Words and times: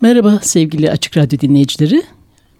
Merhaba 0.00 0.38
sevgili 0.42 0.90
Açık 0.90 1.16
Radyo 1.16 1.38
dinleyicileri. 1.38 2.02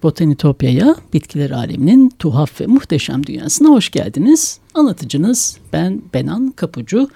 Botanitopya'ya, 0.03 0.95
bitkiler 1.13 1.51
aleminin 1.51 2.09
tuhaf 2.19 2.61
ve 2.61 2.65
muhteşem 2.65 3.25
dünyasına 3.25 3.69
hoş 3.69 3.89
geldiniz. 3.89 4.59
Anlatıcınız 4.73 5.57
ben 5.73 6.01
Benan 6.13 6.51
Kapucu. 6.51 7.09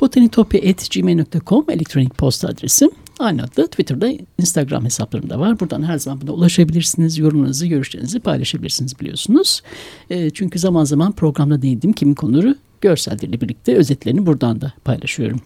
Botanitopya.gmail.com 0.00 1.64
elektronik 1.70 2.18
posta 2.18 2.48
adresim. 2.48 2.90
Aynı 3.18 3.42
adlı 3.42 3.66
Twitter'da, 3.66 4.08
Instagram 4.38 4.84
hesaplarım 4.84 5.30
da 5.30 5.40
var. 5.40 5.60
Buradan 5.60 5.82
her 5.82 5.98
zaman 5.98 6.20
buna 6.20 6.32
ulaşabilirsiniz. 6.32 7.18
Yorumlarınızı, 7.18 7.66
görüşlerinizi 7.66 8.20
paylaşabilirsiniz 8.20 9.00
biliyorsunuz. 9.00 9.62
E, 10.10 10.30
çünkü 10.30 10.58
zaman 10.58 10.84
zaman 10.84 11.12
programda 11.12 11.62
değindiğim 11.62 11.92
kimin 11.92 12.14
konuları 12.14 12.56
görselleriyle 12.80 13.40
birlikte 13.40 13.76
özetlerini 13.76 14.26
buradan 14.26 14.60
da 14.60 14.72
paylaşıyorum. 14.84 15.40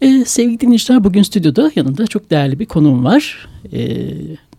Ee, 0.00 0.24
sevgili 0.26 0.60
dinleyiciler 0.60 1.04
bugün 1.04 1.22
stüdyoda 1.22 1.70
yanında 1.74 2.06
çok 2.06 2.30
değerli 2.30 2.58
bir 2.58 2.66
konuğum 2.66 3.04
var. 3.04 3.48
Ee, 3.72 3.98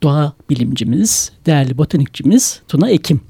doğa 0.03 0.33
bilimcimiz, 0.49 1.31
değerli 1.45 1.77
botanikçimiz 1.77 2.61
Tuna 2.67 2.89
Ekim. 2.89 3.21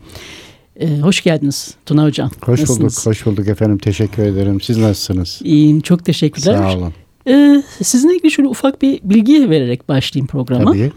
Ee, 0.80 1.00
hoş 1.00 1.24
geldiniz 1.24 1.76
Tuna 1.86 2.04
Hocam. 2.04 2.32
Hoş 2.42 2.60
Nasılsınız? 2.60 2.98
bulduk, 2.98 3.06
hoş 3.06 3.26
bulduk 3.26 3.48
efendim. 3.48 3.78
Teşekkür 3.78 4.24
ederim. 4.24 4.62
Siz 4.62 4.78
nasılsınız? 4.78 5.40
İyiyim, 5.44 5.82
çok 5.82 6.06
teşekkürler. 6.06 6.58
Sağ 6.58 6.78
olun. 6.78 6.94
Ee, 7.28 7.64
sizinle 7.84 8.16
ilgili 8.16 8.32
şöyle 8.32 8.50
ufak 8.50 8.82
bir 8.82 9.00
bilgi 9.04 9.50
vererek 9.50 9.90
başlayayım 9.90 10.28
programa. 10.28 10.72
Tabii. 10.72 10.92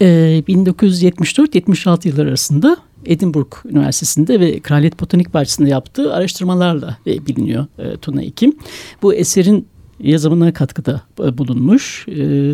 Ee, 0.00 0.42
1974-76 0.48 2.08
yılları 2.08 2.28
arasında 2.28 2.76
Edinburgh 3.06 3.56
Üniversitesi'nde 3.70 4.40
ve 4.40 4.60
Kraliyet 4.60 5.00
Botanik 5.00 5.34
Bahçesi'nde 5.34 5.68
yaptığı 5.68 6.14
araştırmalarla 6.14 6.98
biliniyor 7.06 7.66
e, 7.78 7.96
Tuna 7.96 8.22
Ekim. 8.22 8.56
Bu 9.02 9.14
eserin 9.14 9.66
yazımına 10.02 10.52
katkıda 10.52 11.02
e, 11.20 11.38
bulunmuş. 11.38 12.06
E, 12.08 12.52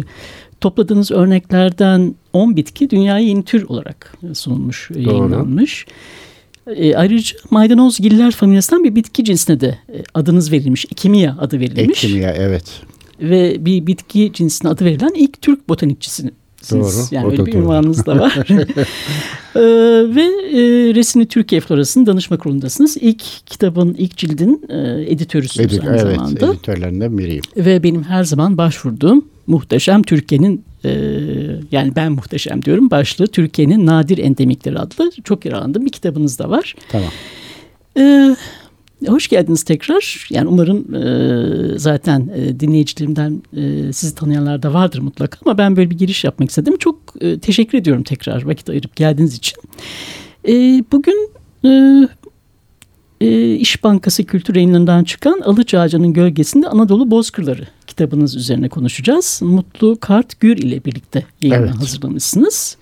topladığınız 0.61 1.11
örneklerden 1.11 2.15
10 2.33 2.57
bitki 2.57 2.91
dünyaya 2.91 3.27
yeni 3.27 3.43
tür 3.43 3.63
olarak 3.63 4.17
sunulmuş, 4.35 4.91
Doğru. 4.95 5.03
yayınlanmış. 5.03 5.87
E, 6.67 6.97
ayrıca 6.97 7.37
maydanoz 7.51 7.99
giller 7.99 8.31
familyasından 8.31 8.85
bir 8.85 8.95
bitki 8.95 9.25
cinsine 9.25 9.61
de 9.61 9.79
e, 9.93 10.03
adınız 10.15 10.53
verilmiş. 10.53 10.85
Ekimia 10.85 11.35
adı 11.39 11.61
verilmiş. 11.61 12.05
Ekimia 12.05 12.31
evet. 12.31 12.83
Ve 13.21 13.65
bir 13.65 13.87
bitki 13.87 14.31
cinsine 14.35 14.71
adı 14.71 14.85
verilen 14.85 15.13
ilk 15.15 15.43
Türk 15.43 15.69
botanikçisiniz. 15.69 16.33
Doğru. 16.71 16.91
Yani 17.11 17.27
öyle 17.27 17.47
bir 17.47 17.55
ünvanınız 17.55 18.07
da 18.07 18.19
var. 18.19 18.39
ee, 19.59 20.15
ve 20.15 20.23
e, 20.23 20.61
Resmi 20.95 21.27
Türkiye 21.27 21.61
Florası'nın 21.61 22.07
danışma 22.07 22.39
kurulundasınız. 22.39 22.97
İlk 23.01 23.23
kitabın, 23.47 23.95
ilk 23.99 24.17
cildin 24.17 24.63
e, 24.69 25.05
editörüsünüz 25.13 25.73
Edit, 25.73 25.85
aynı 25.85 26.01
evet, 26.01 26.17
zamanda. 26.17 26.47
Editörlerinden 26.47 27.19
biriyim. 27.19 27.43
Ve 27.57 27.83
benim 27.83 28.03
her 28.03 28.25
zaman 28.25 28.59
başvurduğum 28.59 29.25
muhteşem 29.47 30.03
Türkiye'nin 30.03 30.65
e, 30.85 30.91
yani 31.73 31.97
ben 31.97 32.13
muhteşem 32.13 32.65
diyorum 32.65 32.91
başlığı 32.91 33.27
Türkiye'nin 33.27 33.87
nadir 33.87 34.19
endemikleri 34.19 34.79
adlı 34.79 35.11
çok 35.25 35.45
yararlandığım 35.45 35.85
bir 35.85 35.91
kitabınız 35.91 36.39
da 36.39 36.51
var. 36.51 36.75
Tamam. 36.93 37.11
E, 37.99 38.37
Hoş 39.07 39.29
geldiniz 39.29 39.63
tekrar. 39.63 40.29
Yani 40.31 40.49
umarım 40.49 40.95
e, 40.95 41.79
zaten 41.79 42.31
e, 42.35 42.61
dinleyicilerimden 42.61 43.43
e, 43.57 43.93
sizi 43.93 44.15
tanıyanlar 44.15 44.63
da 44.63 44.75
vardır 44.75 44.99
mutlaka 44.99 45.39
ama 45.47 45.59
ben 45.59 45.77
böyle 45.77 45.91
bir 45.91 45.99
giriş 45.99 46.25
yapmak 46.25 46.49
istedim. 46.49 46.77
Çok 46.79 46.97
e, 47.21 47.39
teşekkür 47.39 47.79
ediyorum 47.79 48.03
tekrar 48.03 48.43
vakit 48.43 48.71
ayırıp 48.71 48.97
geldiğiniz 48.97 49.35
için. 49.35 49.59
E, 50.49 50.53
bugün 50.93 51.31
e, 51.65 51.71
e, 53.21 53.55
İş 53.55 53.85
Bankası 53.85 54.25
Kültür 54.25 54.55
Yayınlarından 54.55 55.05
çıkan 55.05 55.41
Alıç 55.41 55.75
Ağacı'nın 55.75 56.13
Gölgesinde 56.13 56.69
Anadolu 56.69 57.11
Bozkırları 57.11 57.67
kitabınız 57.87 58.37
üzerine 58.37 58.69
konuşacağız. 58.69 59.41
Mutlu 59.43 59.97
Kart 60.01 60.41
Gür 60.41 60.57
ile 60.57 60.85
birlikte 60.85 61.25
yayına 61.43 61.67
evet. 61.67 61.77
hazırlamışsınız. 61.77 62.77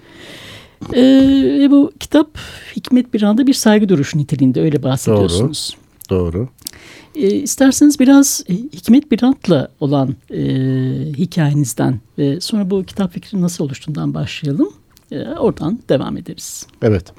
Ee, 0.94 1.68
bu 1.70 1.92
kitap 2.00 2.38
Hikmet 2.76 3.14
bir 3.14 3.22
anda 3.22 3.46
bir 3.46 3.54
saygı 3.54 3.88
duruşu 3.88 4.18
niteliğinde 4.18 4.60
öyle 4.60 4.82
bahsediyorsunuz. 4.82 5.76
Doğru. 5.76 5.85
Doğru. 6.10 6.48
E, 7.14 7.30
isterseniz 7.30 8.00
biraz 8.00 8.44
e, 8.48 8.54
Hikmet 8.54 9.10
Birant'la 9.10 9.68
olan 9.80 10.14
e, 10.30 10.40
hikayenizden 11.18 12.00
ve 12.18 12.40
sonra 12.40 12.70
bu 12.70 12.84
kitap 12.84 13.12
fikri 13.12 13.40
nasıl 13.40 13.64
oluştuğundan 13.64 14.14
başlayalım. 14.14 14.68
E, 15.12 15.22
oradan 15.22 15.78
devam 15.88 16.16
ederiz. 16.16 16.66
Evet. 16.82 17.12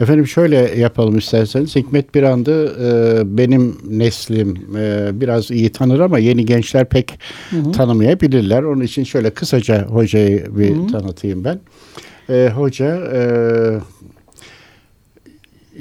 Efendim 0.00 0.26
şöyle 0.26 0.56
yapalım 0.56 1.18
isterseniz. 1.18 1.76
Hikmet 1.76 2.14
Birand'ı 2.14 2.76
e, 2.80 3.38
benim 3.38 3.78
neslim 3.88 4.76
e, 4.76 5.10
biraz 5.20 5.50
iyi 5.50 5.72
tanır 5.72 6.00
ama 6.00 6.18
yeni 6.18 6.46
gençler 6.46 6.88
pek 6.88 7.18
hı 7.50 7.56
hı. 7.56 7.72
tanımayabilirler. 7.72 8.62
Onun 8.62 8.80
için 8.80 9.04
şöyle 9.04 9.30
kısaca 9.30 9.86
hocayı 9.86 10.56
bir 10.56 10.76
hı 10.76 10.82
hı. 10.82 10.86
tanıtayım 10.86 11.44
ben. 11.44 11.60
E, 12.30 12.50
hoca... 12.54 12.96
E, 12.96 13.20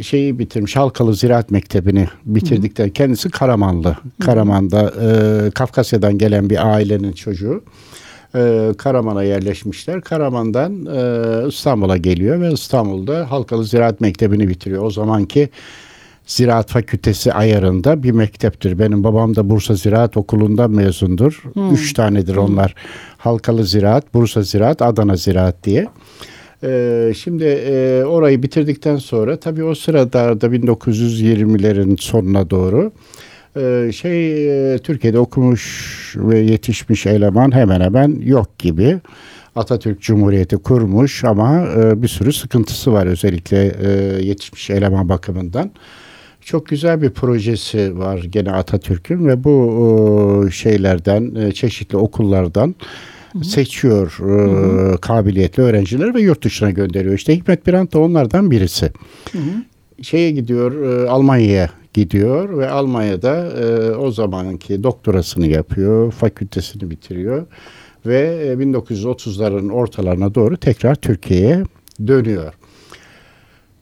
şeyi 0.03 0.39
bitirmiş 0.39 0.75
Halkalı 0.75 1.15
Ziraat 1.15 1.51
Mektebi'ni 1.51 2.07
bitirdikten 2.25 2.87
hı 2.87 2.93
kendisi 2.93 3.29
Karamanlı. 3.29 3.97
Karaman'da 4.21 4.93
e, 5.01 5.51
Kafkasya'dan 5.51 6.17
gelen 6.17 6.49
bir 6.49 6.73
ailenin 6.73 7.11
çocuğu. 7.11 7.63
E, 8.35 8.71
Karaman'a 8.77 9.23
yerleşmişler. 9.23 10.01
Karaman'dan 10.01 10.85
e, 10.85 11.47
İstanbul'a 11.47 11.97
geliyor 11.97 12.41
ve 12.41 12.51
İstanbul'da 12.51 13.31
Halkalı 13.31 13.65
Ziraat 13.65 14.01
Mektebi'ni 14.01 14.47
bitiriyor. 14.47 14.83
O 14.83 14.91
zamanki 14.91 15.49
Ziraat 16.25 16.69
Fakültesi 16.69 17.33
ayarında 17.33 18.03
bir 18.03 18.11
mekteptir. 18.11 18.79
Benim 18.79 19.03
babam 19.03 19.35
da 19.35 19.49
Bursa 19.49 19.75
Ziraat 19.75 20.17
Okulu'ndan 20.17 20.71
mezundur. 20.71 21.43
Hmm. 21.53 21.73
Üç 21.73 21.93
tanedir 21.93 22.35
onlar. 22.35 22.75
Halkalı 23.17 23.65
Ziraat, 23.65 24.13
Bursa 24.13 24.41
Ziraat, 24.41 24.81
Adana 24.81 25.15
Ziraat 25.15 25.63
diye. 25.63 25.88
Ee, 26.63 27.13
şimdi 27.17 27.43
e, 27.43 28.03
orayı 28.03 28.43
bitirdikten 28.43 28.97
sonra 28.97 29.39
tabii 29.39 29.63
o 29.63 29.75
sırada 29.75 30.41
da 30.41 30.47
1920'lerin 30.47 32.01
sonuna 32.01 32.49
doğru 32.49 32.91
e, 33.57 33.91
şey 33.91 34.73
e, 34.73 34.77
Türkiye'de 34.77 35.19
okumuş 35.19 36.15
ve 36.17 36.39
yetişmiş 36.39 37.05
eleman 37.05 37.55
hemen 37.55 37.81
hemen 37.81 38.21
yok 38.23 38.59
gibi. 38.59 38.99
Atatürk 39.55 40.01
Cumhuriyeti 40.01 40.57
kurmuş 40.57 41.23
ama 41.23 41.67
e, 41.77 42.01
bir 42.01 42.07
sürü 42.07 42.33
sıkıntısı 42.33 42.93
var 42.93 43.05
özellikle 43.05 43.57
yetişmiş 44.23 44.69
eleman 44.69 45.09
bakımından. 45.09 45.71
Çok 46.41 46.67
güzel 46.67 47.01
bir 47.01 47.09
projesi 47.09 47.99
var 47.99 48.17
gene 48.29 48.51
Atatürk'ün 48.51 49.27
ve 49.27 49.44
bu 49.44 50.50
şeylerden 50.51 51.51
çeşitli 51.51 51.97
okullardan 51.97 52.75
Hı-hı. 53.33 53.43
seçiyor 53.43 54.17
e, 54.19 54.97
kabiliyetli 54.97 55.63
öğrencileri 55.63 56.13
ve 56.13 56.21
yurt 56.21 56.43
dışına 56.43 56.69
gönderiyor. 56.69 57.13
İşte 57.13 57.35
Hikmet 57.35 57.67
Birant 57.67 57.93
da 57.93 57.99
onlardan 57.99 58.51
birisi. 58.51 58.91
Hı-hı. 59.31 59.41
Şeye 60.01 60.31
gidiyor 60.31 60.83
e, 60.83 61.09
Almanya'ya 61.09 61.69
gidiyor 61.93 62.57
ve 62.57 62.69
Almanya'da 62.69 63.47
e, 63.47 63.91
o 63.91 64.11
zamanki 64.11 64.83
doktorasını 64.83 65.47
yapıyor, 65.47 66.11
fakültesini 66.11 66.89
bitiriyor 66.89 67.45
ve 68.05 68.19
e, 68.45 68.53
1930'ların 68.53 69.71
ortalarına 69.71 70.35
doğru 70.35 70.57
tekrar 70.57 70.95
Türkiye'ye 70.95 71.63
dönüyor. 72.07 72.53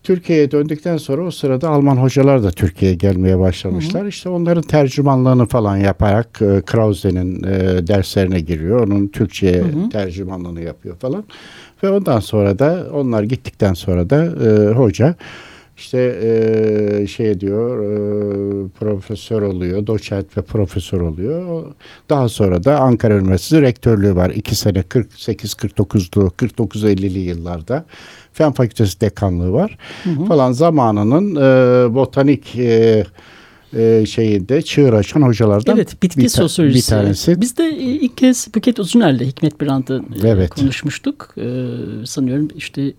Türkiye'ye 0.07 0.51
döndükten 0.51 0.97
sonra 0.97 1.25
o 1.25 1.31
sırada 1.31 1.69
Alman 1.69 1.97
hocalar 1.97 2.43
da 2.43 2.51
Türkiye'ye 2.51 2.95
gelmeye 2.97 3.39
başlamışlar. 3.39 4.01
Hı 4.01 4.05
hı. 4.05 4.09
İşte 4.09 4.29
onların 4.29 4.61
tercümanlığını 4.61 5.45
falan 5.45 5.77
yaparak 5.77 6.41
e, 6.41 6.61
Krause'nin 6.61 7.43
e, 7.43 7.87
derslerine 7.87 8.39
giriyor. 8.39 8.87
Onun 8.87 9.07
Türkçe 9.07 9.59
hı 9.59 9.63
hı. 9.63 9.89
tercümanlığını 9.89 10.61
yapıyor 10.61 10.95
falan. 10.95 11.23
Ve 11.83 11.89
ondan 11.89 12.19
sonra 12.19 12.59
da 12.59 12.87
onlar 12.93 13.23
gittikten 13.23 13.73
sonra 13.73 14.09
da 14.09 14.25
e, 14.25 14.73
hoca 14.73 15.15
işte 15.77 16.19
e, 16.23 17.07
şey 17.07 17.39
diyor 17.39 17.83
e, 17.83 18.67
profesör 18.79 19.41
oluyor, 19.41 19.87
doçent 19.87 20.37
ve 20.37 20.41
profesör 20.41 21.01
oluyor. 21.01 21.65
Daha 22.09 22.29
sonra 22.29 22.63
da 22.63 22.79
Ankara 22.79 23.13
Üniversitesi 23.13 23.61
rektörlüğü 23.61 24.15
var. 24.15 24.29
2 24.29 24.55
sene 24.55 24.79
48-49'lu, 24.79 26.27
49-50'li 26.27 27.19
yıllarda. 27.19 27.85
Fen 28.33 28.51
Fakültesi 28.51 29.01
dekanlığı 29.01 29.51
var. 29.51 29.77
Hı 30.03 30.09
hı. 30.09 30.25
Falan 30.25 30.51
zamanının 30.51 31.35
e, 31.35 31.93
botanik 31.93 32.55
e, 32.55 33.03
e, 33.77 34.05
şeyinde 34.05 34.61
çığır 34.61 34.93
açan 34.93 35.21
hocalardan 35.21 35.75
evet, 35.75 36.03
bitki 36.03 36.19
bir, 36.19 36.29
sosyolojisi. 36.29 36.91
bir 36.91 36.97
tanesi. 36.97 37.41
Biz 37.41 37.57
de 37.57 37.77
ilk 37.77 38.17
kez 38.17 38.47
Buket 38.55 38.79
Uzuner'le 38.79 39.19
Hikmet 39.19 39.61
Birand'ı 39.61 40.03
e, 40.23 40.27
evet. 40.27 40.49
konuşmuştuk. 40.49 41.35
E, 41.37 41.45
sanıyorum 42.05 42.47
işte 42.55 42.93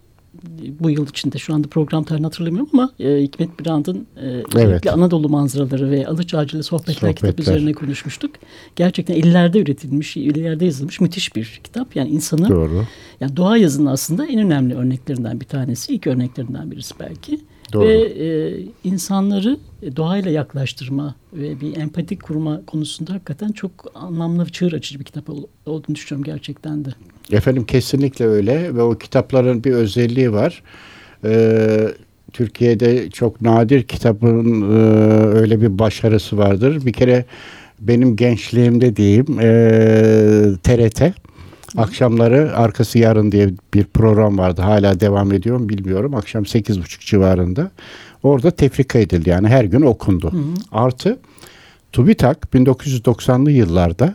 bu 0.81 0.90
yıl 0.90 1.08
içinde 1.08 1.38
şu 1.38 1.55
anda 1.55 1.69
program 1.69 2.05
tarihini 2.05 2.26
hatırlamıyorum 2.26 2.70
ama 2.73 2.93
e, 3.00 3.23
Hikmet 3.23 3.61
Birand'ın 3.61 4.06
e, 4.17 4.43
evet. 4.56 4.87
Anadolu 4.87 5.29
manzaraları 5.29 5.90
ve 5.90 6.06
Alıç 6.06 6.35
Ağacı'yla 6.35 6.62
sohbetler, 6.62 6.94
sohbetler 6.94 7.14
kitap 7.14 7.40
üzerine 7.40 7.73
konuşmuştuk. 7.73 8.31
Gerçekten 8.76 9.14
illerde 9.14 9.61
üretilmiş, 9.61 10.17
illerde 10.17 10.64
yazılmış 10.64 11.00
müthiş 11.00 11.37
bir 11.37 11.61
kitap. 11.64 11.96
Yani 11.96 12.11
insanı 12.11 12.49
Doğru. 12.49 12.87
yani 13.20 13.37
doğa 13.37 13.56
yazının 13.56 13.87
aslında 13.87 14.26
en 14.26 14.38
önemli 14.38 14.75
örneklerinden 14.75 15.40
bir 15.40 15.46
tanesi. 15.46 15.94
ilk 15.94 16.06
örneklerinden 16.06 16.70
birisi 16.70 16.94
belki. 17.00 17.41
Doğru. 17.73 17.88
Ve 17.88 17.94
e, 17.94 18.55
insanları 18.85 19.59
doğayla 19.97 20.31
yaklaştırma 20.31 21.15
ve 21.32 21.61
bir 21.61 21.76
empatik 21.76 22.23
kurma 22.23 22.61
konusunda 22.67 23.12
hakikaten 23.12 23.53
çok 23.53 23.70
anlamlı, 23.94 24.47
çığır 24.47 24.73
açıcı 24.73 25.00
bir 25.00 25.05
kitap 25.05 25.31
olduğunu 25.67 25.94
düşünüyorum 25.94 26.25
gerçekten 26.25 26.85
de. 26.85 26.88
Efendim 27.32 27.65
kesinlikle 27.65 28.26
öyle 28.26 28.75
ve 28.75 28.82
o 28.82 28.99
kitapların 28.99 29.65
bir 29.65 29.73
özelliği 29.73 30.32
var. 30.32 30.62
Ee, 31.25 31.88
Türkiye'de 32.32 33.11
çok 33.11 33.41
nadir 33.41 33.82
kitabın 33.82 34.62
e, 34.62 34.75
öyle 35.25 35.61
bir 35.61 35.79
başarısı 35.79 36.38
vardır. 36.38 36.87
Bir 36.87 36.93
kere 36.93 37.25
benim 37.81 38.17
gençliğimde 38.17 38.97
diyeyim 38.97 39.26
e, 39.41 39.49
TRT 40.62 41.03
akşamları 41.76 42.56
arkası 42.56 42.99
yarın 42.99 43.32
diye 43.32 43.50
bir 43.75 43.85
program 43.85 44.38
vardı. 44.38 44.62
Hala 44.62 45.00
devam 45.00 45.32
ediyor 45.32 45.56
mu 45.56 45.69
bilmiyorum. 45.69 46.15
Akşam 46.15 46.47
sekiz 46.47 46.81
buçuk 46.81 47.03
civarında. 47.03 47.70
Orada 48.23 48.50
tefrika 48.50 48.99
edildi 48.99 49.31
yani 49.31 49.49
her 49.49 49.65
gün 49.65 49.82
okundu. 49.82 50.32
Hı 50.32 50.37
hı. 50.37 50.55
Artı 50.73 51.19
TÜBİTAK 51.93 52.38
1990'lı 52.55 53.50
yıllarda 53.50 54.15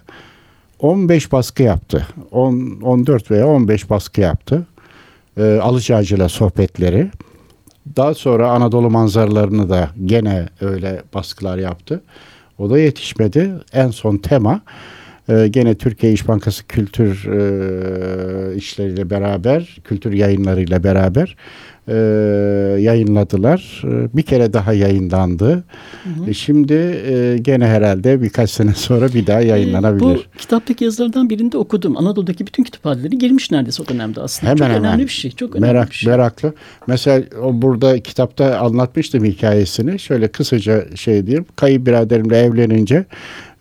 15 0.79 1.31
baskı 1.31 1.63
yaptı. 1.63 2.07
10, 2.31 2.79
14 2.81 3.31
veya 3.31 3.47
15 3.47 3.89
baskı 3.89 4.21
yaptı. 4.21 4.67
E, 5.37 5.59
Alıcı 5.61 5.95
Ağacı'yla 5.95 6.29
sohbetleri. 6.29 7.11
Daha 7.95 8.13
sonra 8.13 8.51
Anadolu 8.51 8.89
manzaralarını 8.89 9.69
da 9.69 9.89
gene 10.05 10.49
öyle 10.61 11.01
baskılar 11.13 11.57
yaptı. 11.57 12.01
O 12.57 12.69
da 12.69 12.79
yetişmedi. 12.79 13.53
En 13.73 13.89
son 13.89 14.17
tema 14.17 14.61
e, 15.29 15.47
gene 15.47 15.75
Türkiye 15.75 16.13
İş 16.13 16.27
Bankası 16.27 16.67
kültür 16.67 17.27
e, 17.27 18.55
işleriyle 18.55 19.09
beraber, 19.09 19.77
kültür 19.83 20.13
yayınlarıyla 20.13 20.83
beraber 20.83 21.35
e, 21.87 21.95
yayınladılar. 22.79 23.81
E, 23.83 24.17
bir 24.17 24.21
kere 24.21 24.53
daha 24.53 24.73
yayınlandı. 24.73 25.63
Hı 26.03 26.09
hı. 26.09 26.29
E, 26.29 26.33
şimdi 26.33 26.73
e, 26.73 27.37
gene 27.41 27.67
herhalde 27.67 28.21
birkaç 28.21 28.49
sene 28.49 28.73
sonra 28.75 29.13
bir 29.13 29.27
daha 29.27 29.41
yayınlanabilir. 29.41 30.15
E, 30.15 30.15
bu 30.15 30.37
kitaptaki 30.37 30.83
yazılardan 30.83 31.29
birinde 31.29 31.57
okudum. 31.57 31.97
Anadolu'daki 31.97 32.47
bütün 32.47 32.63
kütüphaneleri 32.63 33.17
girmiş 33.17 33.51
neredeyse 33.51 33.83
o 33.83 33.87
dönemde 33.87 34.21
aslında. 34.21 34.51
Hemen 34.51 34.57
çok 34.57 34.67
hemen. 34.67 34.79
önemli 34.79 35.03
bir 35.03 35.11
şey. 35.11 35.31
Çok 35.31 35.55
önemli 35.55 35.73
Merak, 35.73 35.89
bir 35.89 35.95
şey. 35.95 36.11
Meraklı. 36.11 36.53
Mesela 36.87 37.23
o 37.41 37.61
burada 37.61 37.99
kitapta 37.99 38.59
anlatmıştım 38.59 39.25
hikayesini. 39.25 39.99
Şöyle 39.99 40.27
kısaca 40.27 40.85
şey 40.95 41.25
diyeyim. 41.25 41.45
Kayıp 41.55 41.85
biraderimle 41.87 42.37
evlenince 42.37 43.05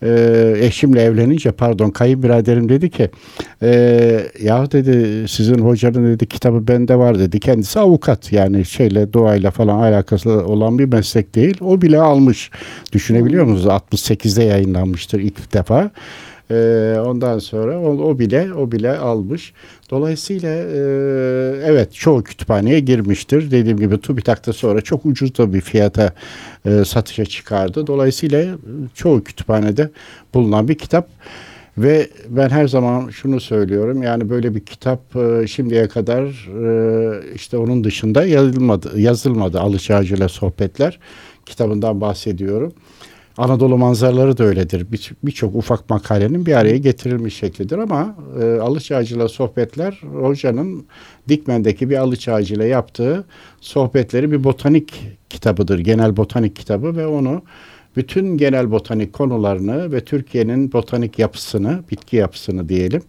e, 0.03 0.53
eşimle 0.59 1.01
evlenince 1.01 1.51
pardon 1.51 1.89
kayınbiraderim 1.89 2.69
dedi 2.69 2.89
ki 2.89 3.09
e, 3.61 3.69
ya 4.41 4.71
dedi 4.71 5.27
sizin 5.27 5.59
hocanın 5.59 6.13
dedi 6.13 6.25
kitabı 6.25 6.67
bende 6.67 6.95
var 6.95 7.19
dedi. 7.19 7.39
Kendisi 7.39 7.79
avukat 7.79 8.31
yani 8.31 8.65
şeyle 8.65 9.13
doğayla 9.13 9.51
falan 9.51 9.79
alakası 9.79 10.29
olan 10.29 10.79
bir 10.79 10.85
meslek 10.85 11.35
değil. 11.35 11.57
O 11.61 11.81
bile 11.81 11.99
almış. 11.99 12.51
Düşünebiliyor 12.91 13.45
musunuz? 13.45 13.65
68'de 13.65 14.43
yayınlanmıştır 14.43 15.19
ilk 15.19 15.53
defa. 15.53 15.91
E, 16.53 16.99
ondan 16.99 17.39
sonra 17.39 17.79
o, 17.79 18.09
o 18.09 18.19
bile 18.19 18.53
o 18.53 18.71
bile 18.71 18.97
almış. 18.97 19.53
Dolayısıyla 19.89 20.49
e, 20.49 20.79
evet 21.65 21.93
çoğu 21.93 22.23
kütüphaneye 22.23 22.79
girmiştir. 22.79 23.51
Dediğim 23.51 23.77
gibi 23.77 24.01
TÜBİTAK'ta 24.01 24.53
sonra 24.53 24.81
çok 24.81 25.05
ucuz 25.05 25.37
da 25.37 25.53
bir 25.53 25.61
fiyata 25.61 26.13
e, 26.65 26.85
satışa 26.85 27.25
çıkardı. 27.25 27.87
Dolayısıyla 27.87 28.57
çoğu 28.93 29.23
kütüphanede 29.23 29.89
bulunan 30.33 30.67
bir 30.67 30.75
kitap. 30.75 31.07
Ve 31.77 32.07
ben 32.29 32.49
her 32.49 32.67
zaman 32.67 33.09
şunu 33.09 33.39
söylüyorum 33.39 34.03
yani 34.03 34.29
böyle 34.29 34.55
bir 34.55 34.59
kitap 34.59 35.15
e, 35.15 35.47
şimdiye 35.47 35.87
kadar 35.87 36.23
e, 36.65 37.33
işte 37.35 37.57
onun 37.57 37.83
dışında 37.83 38.25
yazılmadı, 38.25 38.99
yazılmadı 38.99 39.59
Ağacı'yla 39.59 40.29
sohbetler 40.29 40.99
kitabından 41.45 42.01
bahsediyorum. 42.01 42.73
Anadolu 43.37 43.77
manzaraları 43.77 44.37
da 44.37 44.43
öyledir. 44.43 44.87
Birçok 45.23 45.53
bir 45.53 45.57
ufak 45.57 45.89
makalenin 45.89 46.45
bir 46.45 46.53
araya 46.53 46.77
getirilmiş 46.77 47.35
şeklidir 47.35 47.77
ama 47.77 48.15
e, 48.41 48.45
Alıç 48.45 48.91
Ağacı'yla 48.91 49.29
sohbetler 49.29 50.01
hocanın 50.13 50.85
Dikmen'deki 51.29 51.89
bir 51.89 51.97
Alıç 51.97 52.27
Ağacı'yla 52.27 52.65
yaptığı 52.65 53.25
sohbetleri 53.61 54.31
bir 54.31 54.43
botanik 54.43 55.17
kitabıdır. 55.29 55.79
Genel 55.79 56.17
botanik 56.17 56.55
kitabı 56.55 56.97
ve 56.97 57.07
onu 57.07 57.41
bütün 57.95 58.37
genel 58.37 58.71
botanik 58.71 59.13
konularını 59.13 59.91
ve 59.91 60.03
Türkiye'nin 60.03 60.73
botanik 60.73 61.19
yapısını, 61.19 61.83
bitki 61.91 62.15
yapısını 62.15 62.69
diyelim 62.69 63.01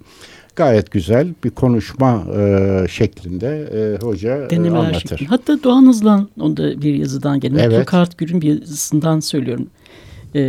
gayet 0.56 0.91
güzel 0.91 1.35
bir 1.44 1.50
konuşma 1.50 2.25
e, 2.37 2.87
şeklinde 2.91 3.69
e, 3.75 4.05
hoca 4.05 4.47
e, 4.47 4.50
Denemeler 4.50 4.76
anlatır. 4.76 5.09
Şeklinde. 5.09 5.29
Hatta 5.29 5.62
Doğan 5.62 5.87
Hızlan 5.87 6.29
onda 6.41 6.82
bir 6.82 6.94
yazıdan 6.94 7.41
gelen. 7.41 7.59
Evet. 7.59 7.87
Kart 7.87 8.19
Gür'ün 8.19 8.41
bir 8.41 8.61
yazısından 8.61 9.21
söylüyorum 9.21 9.67
e, 10.35 10.41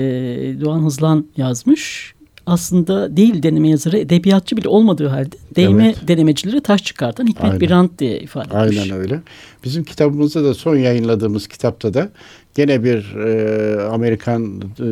Doğan 0.61 0.85
Hızlan 0.85 1.25
yazmış. 1.37 2.15
Aslında 2.45 3.17
değil 3.17 3.43
deneme 3.43 3.69
yazarı 3.69 3.97
edebiyatçı 3.97 4.57
bile 4.57 4.69
olmadığı 4.69 5.07
halde 5.07 5.35
değme 5.55 5.85
evet. 5.85 6.07
denemecilere 6.07 6.61
taş 6.61 6.83
çıkartan 6.83 7.27
Hikmet 7.27 7.43
Aynen. 7.43 7.59
Birant 7.59 7.99
diye 7.99 8.19
ifade 8.19 8.65
etmiş. 8.65 8.77
Aynen 8.81 8.97
öyle. 8.97 9.21
Bizim 9.63 9.83
kitabımızda 9.83 10.43
da 10.43 10.53
son 10.53 10.75
yayınladığımız 10.75 11.47
kitapta 11.47 11.93
da 11.93 12.09
gene 12.55 12.83
bir 12.83 13.15
e, 13.15 13.81
Amerikan 13.81 14.61
e, 14.79 14.83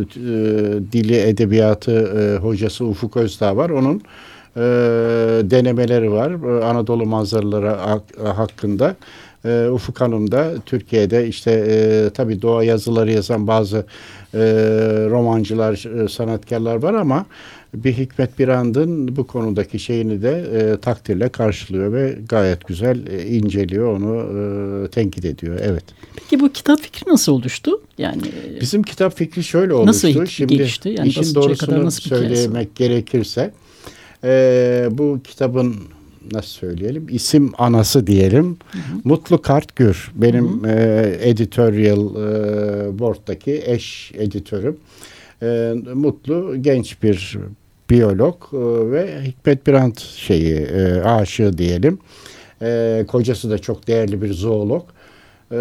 dili 0.92 1.16
edebiyatı 1.16 1.92
e, 1.92 2.44
hocası 2.44 2.85
Ufuk 2.85 3.18
Özdağ 3.18 3.57
var. 3.57 3.69
Onun 3.69 4.02
e, 4.56 4.62
denemeleri 5.52 6.12
var 6.12 6.31
Anadolu 6.64 7.06
manzaraları 7.06 7.69
hakkında. 8.23 8.95
E, 9.45 9.69
Ufuk 9.69 10.02
Hanım 10.02 10.31
da 10.31 10.54
Türkiye'de 10.66 11.28
işte 11.28 11.52
e, 11.52 12.09
tabii 12.14 12.42
doğa 12.42 12.64
yazıları 12.64 13.12
yazan 13.12 13.47
bazı 13.47 13.85
e, 14.33 14.40
romancılar, 15.09 16.04
e, 16.04 16.09
sanatkarlar 16.09 16.76
var 16.76 16.94
ama 16.94 17.26
bir 17.73 17.94
Hikmet 17.94 18.40
Birand'ın 18.40 19.16
bu 19.16 19.28
konudaki 19.28 19.80
şeyini 19.80 20.21
de 20.21 20.31
e, 20.31 20.81
takdirle 20.81 21.30
karşılıyor 21.30 21.94
ve 21.94 22.18
gayet 22.30 22.68
güzel 22.68 23.07
e, 23.07 23.28
inceliyor, 23.28 23.97
onu 23.97 24.16
e, 24.85 24.88
tenkit 24.88 25.26
ediyor. 25.26 25.59
Evet. 25.62 25.83
Peki 26.16 26.40
bu 26.40 26.52
kitap 26.52 26.80
fikri 26.80 27.12
nasıl 27.12 27.31
oluştu? 27.31 27.81
Yani 27.97 28.21
bizim 28.62 28.83
kitap 28.83 29.18
fikri 29.18 29.44
şöyle 29.44 29.73
oluştu. 29.73 30.07
Nasıl 30.07 30.26
Şimdi 30.26 30.57
gelişti? 30.57 30.90
Yani 30.97 31.07
işin 31.07 31.35
doğrusunu 31.35 31.92
söylemek 31.92 32.76
gerekirse 32.76 33.54
e, 34.23 34.88
bu 34.92 35.19
kitabın 35.23 35.76
nasıl 36.31 36.49
söyleyelim 36.49 37.07
isim 37.09 37.51
anası 37.57 38.07
diyelim. 38.07 38.57
Hı 38.71 38.77
hı. 38.77 38.81
Mutlu 39.03 39.42
Kartgür 39.42 40.11
benim 40.15 40.63
hı 40.63 40.68
hı. 40.68 40.71
E, 40.71 41.30
editorial 41.30 42.15
e, 42.15 42.99
board'daki 42.99 43.63
eş 43.65 44.11
editörüm. 44.15 44.77
E, 45.42 45.73
Mutlu 45.94 46.56
genç 46.61 47.03
bir 47.03 47.37
biyolog 47.89 48.35
e, 48.53 48.57
ve 48.92 49.21
Hikmet 49.23 49.68
Birant 49.68 49.99
şeyi 49.99 50.56
e, 50.56 51.01
aşığı 51.01 51.57
diyelim. 51.57 51.99
E, 52.61 53.06
kocası 53.07 53.49
da 53.49 53.57
çok 53.57 53.87
değerli 53.87 54.21
bir 54.21 54.33
zoolog. 54.33 54.83
E, 55.51 55.57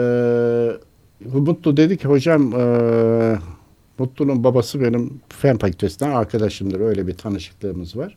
Mutlu 1.24 1.76
dedi 1.76 1.96
ki 1.96 2.08
hocam 2.08 2.54
e, 2.54 3.38
Mutlu'nun 3.98 4.44
babası 4.44 4.80
benim 4.80 5.20
fen 5.28 5.58
fakültesinden 5.58 6.10
arkadaşımdır. 6.10 6.80
Öyle 6.80 7.06
bir 7.06 7.14
tanışıklığımız 7.14 7.96
var. 7.96 8.16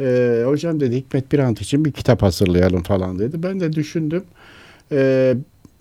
E, 0.00 0.42
hocam 0.46 0.80
dedi 0.80 0.96
Hikmet 0.96 1.32
Birant 1.32 1.60
için 1.60 1.84
bir 1.84 1.92
kitap 1.92 2.22
hazırlayalım 2.22 2.82
falan 2.82 3.18
dedi. 3.18 3.42
Ben 3.42 3.60
de 3.60 3.72
düşündüm. 3.72 4.24
E, 4.92 5.34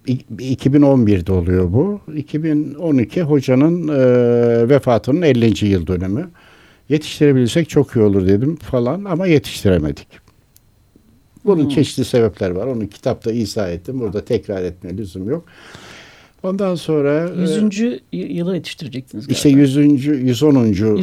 2011'de 0.07 1.31
oluyor 1.31 1.73
bu. 1.73 2.01
2012 2.15 3.21
hocanın 3.21 3.87
e, 3.87 4.69
vefatının 4.69 5.21
50. 5.21 5.67
yıl 5.67 5.87
dönümü. 5.87 6.29
Yetiştirebilirsek 6.89 7.69
çok 7.69 7.95
iyi 7.95 8.01
olur 8.01 8.27
dedim 8.27 8.55
falan 8.55 9.03
ama 9.03 9.27
yetiştiremedik. 9.27 10.07
Bunun 11.45 11.63
hmm. 11.63 11.69
çeşitli 11.69 12.05
sebepler 12.05 12.49
var. 12.49 12.67
Onu 12.67 12.89
kitapta 12.89 13.31
izah 13.31 13.69
ettim. 13.69 13.99
Burada 13.99 14.25
tekrar 14.25 14.63
etmeye 14.63 14.97
lüzum 14.97 15.29
yok. 15.29 15.45
Ondan 16.43 16.75
sonra 16.75 17.29
e, 17.37 17.41
yüzüncü 17.41 17.99
e, 18.13 18.17
yıla 18.17 18.55
yetiştirecektiniz 18.55 19.27
galiba. 19.27 19.37
İşte 19.37 19.49
yüzüncü, 19.49 20.15
yüz 20.15 20.43
onuncu, 20.43 20.99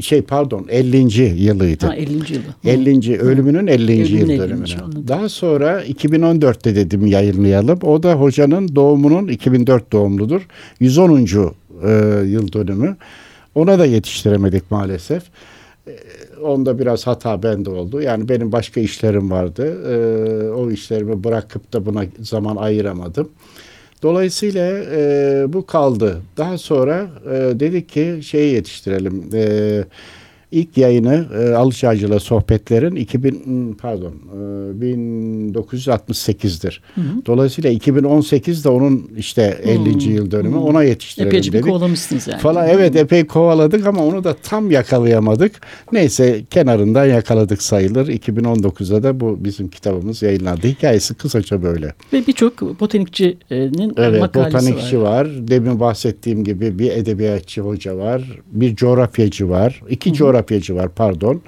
şey 0.00 0.22
pardon 0.22 0.66
ellinci 0.68 1.22
yılıydı. 1.22 1.86
Ha 1.86 1.94
ellinci 1.94 2.34
yılı. 2.34 2.44
Ellinci, 2.64 3.18
ölümünün 3.18 3.66
ellinci 3.66 4.14
yıl 4.14 4.28
dönümüne. 4.28 5.08
Daha 5.08 5.28
sonra 5.28 5.84
2014'te 5.84 6.76
dedim 6.76 7.06
yayınlayalım. 7.06 7.78
O 7.82 8.02
da 8.02 8.14
hocanın 8.14 8.76
doğumunun 8.76 9.28
2004 9.28 9.92
doğumludur. 9.92 10.48
110. 10.80 11.18
E, 11.18 11.24
yıl 12.26 12.52
dönümü. 12.52 12.96
Ona 13.54 13.78
da 13.78 13.86
yetiştiremedik 13.86 14.70
maalesef. 14.70 15.22
E, 15.86 15.92
onda 16.42 16.78
biraz 16.78 17.06
hata 17.06 17.42
bende 17.42 17.70
oldu. 17.70 18.00
Yani 18.00 18.28
benim 18.28 18.52
başka 18.52 18.80
işlerim 18.80 19.30
vardı. 19.30 19.64
E, 19.92 20.50
o 20.50 20.70
işlerimi 20.70 21.24
bırakıp 21.24 21.72
da 21.72 21.86
buna 21.86 22.04
zaman 22.20 22.56
ayıramadım. 22.56 23.28
Dolayısıyla 24.02 24.78
e, 24.78 25.44
bu 25.52 25.66
kaldı. 25.66 26.22
Daha 26.36 26.58
sonra 26.58 27.10
e, 27.26 27.60
dedik 27.60 27.88
ki 27.88 28.20
şeyi 28.22 28.54
yetiştirelim. 28.54 29.30
E, 29.34 29.84
ilk 30.52 30.76
yayını 30.76 31.26
e, 31.38 31.54
Alışacı'la 31.54 32.20
sohbetlerin 32.20 32.96
2000 32.96 33.30
hmm, 33.44 33.74
pardon 33.74 34.12
e, 34.12 34.36
1968'dir. 34.84 36.82
Hı 36.94 37.00
hı. 37.00 37.26
Dolayısıyla 37.26 37.70
2018 37.70 38.64
de 38.64 38.68
onun 38.68 39.10
işte 39.16 39.60
50. 39.64 39.94
Hı. 39.94 40.10
yıl 40.10 40.30
dönümü 40.30 40.56
hı. 40.56 40.60
ona 40.60 40.82
yetiştirelim 40.82 41.28
Epeyce 41.28 41.52
dedik. 41.52 41.64
bir 41.64 41.70
kovalamışsınız 41.70 42.28
yani. 42.28 42.40
Falan 42.40 42.68
evet 42.68 42.96
epey 42.96 43.26
kovaladık 43.26 43.86
ama 43.86 44.04
onu 44.04 44.24
da 44.24 44.34
tam 44.42 44.70
yakalayamadık. 44.70 45.60
Neyse 45.92 46.42
kenarından 46.50 47.04
yakaladık 47.04 47.62
sayılır. 47.62 48.06
2019'da 48.06 49.02
da 49.02 49.20
bu 49.20 49.38
bizim 49.40 49.68
kitabımız 49.68 50.22
yayınlandı. 50.22 50.66
Hikayesi 50.66 51.14
kısaca 51.14 51.62
böyle. 51.62 51.94
Ve 52.12 52.26
birçok 52.26 52.80
botanikçinin 52.80 53.94
evet, 53.96 54.20
makalesi 54.20 54.54
botanikçi 54.54 55.00
var. 55.00 55.24
var. 55.24 55.28
Demin 55.48 55.80
bahsettiğim 55.80 56.44
gibi 56.44 56.78
bir 56.78 56.90
edebiyatçı 56.90 57.60
hoca 57.60 57.96
var. 57.96 58.38
Bir 58.52 58.76
coğrafyacı 58.76 59.48
var. 59.48 59.82
İki 59.90 60.10
hı 60.10 60.14
hı. 60.14 60.18
coğrafyacı 60.18 60.41
coğrafyacı 60.42 60.76
var 60.76 60.88
pardon. 60.96 61.42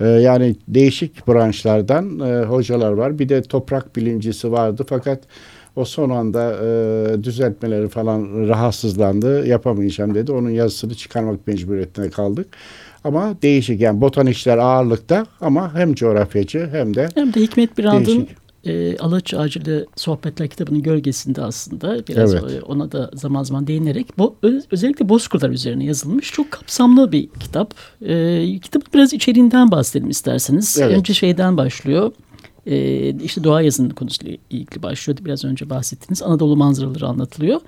Ee, 0.00 0.06
yani 0.06 0.56
değişik 0.68 1.28
branşlardan 1.28 2.20
e, 2.20 2.44
hocalar 2.44 2.92
var. 2.92 3.18
Bir 3.18 3.28
de 3.28 3.42
toprak 3.42 3.96
bilimcisi 3.96 4.52
vardı 4.52 4.86
fakat 4.88 5.20
o 5.76 5.84
son 5.84 6.10
anda 6.10 6.52
e, 6.52 7.24
düzeltmeleri 7.24 7.88
falan 7.88 8.48
rahatsızlandı. 8.48 9.46
Yapamayacağım 9.46 10.14
dedi. 10.14 10.32
Onun 10.32 10.50
yazısını 10.50 10.94
çıkarmak 10.94 11.46
mecburiyetine 11.46 12.10
kaldık. 12.10 12.46
Ama 13.04 13.34
değişik 13.42 13.80
yani 13.80 14.00
botanikçiler 14.00 14.58
ağırlıkta 14.58 15.26
ama 15.40 15.74
hem 15.74 15.94
coğrafyacı 15.94 16.68
hem 16.72 16.94
de 16.94 17.08
hem 17.14 17.34
de 17.34 17.40
Hikmet 17.40 17.78
Birand'ın 17.78 18.28
e, 18.66 18.96
Alaç 18.98 19.34
Ağacı'yla 19.34 19.84
Sohbetler 19.96 20.48
kitabının 20.48 20.82
gölgesinde 20.82 21.42
aslında 21.42 22.06
biraz 22.08 22.34
evet. 22.34 22.62
ona 22.66 22.92
da 22.92 23.10
zaman 23.14 23.42
zaman 23.42 23.66
değinerek 23.66 24.18
bo, 24.18 24.36
özellikle 24.70 25.08
bozkırlar 25.08 25.50
üzerine 25.50 25.84
yazılmış 25.84 26.32
çok 26.32 26.50
kapsamlı 26.50 27.12
bir 27.12 27.28
kitap. 27.40 27.74
E, 28.02 28.58
kitabın 28.62 28.86
biraz 28.94 29.12
içeriğinden 29.12 29.70
bahsedelim 29.70 30.10
isterseniz. 30.10 30.78
Evet. 30.78 30.98
Önce 30.98 31.14
şeyden 31.14 31.56
başlıyor. 31.56 32.12
E, 32.66 33.08
işte 33.10 33.44
doğa 33.44 33.62
yazının 33.62 33.90
konusuyla 33.90 34.36
ilgili 34.50 34.82
başlıyordu. 34.82 35.24
Biraz 35.24 35.44
önce 35.44 35.70
bahsettiniz. 35.70 36.22
Anadolu 36.22 36.56
manzaraları 36.56 37.06
anlatılıyor. 37.06 37.60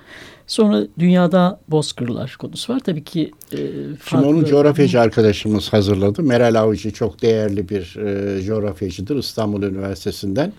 Sonra 0.47 0.83
dünyada 0.99 1.61
bozkırlar 1.69 2.37
konusu 2.39 2.73
var. 2.75 2.81
Tabii 2.81 3.05
ki 3.05 3.33
e, 3.53 3.57
farklı... 3.99 4.27
Şimdi 4.27 4.27
onu 4.27 4.47
coğrafyacı 4.47 5.01
arkadaşımız 5.01 5.73
hazırladı. 5.73 6.23
Meral 6.23 6.55
Avcı 6.55 6.91
çok 6.91 7.23
değerli 7.23 7.69
bir 7.69 7.97
e, 7.97 8.43
coğrafyacıdır 8.43 9.17
İstanbul 9.17 9.63
Üniversitesi'nden 9.63 10.53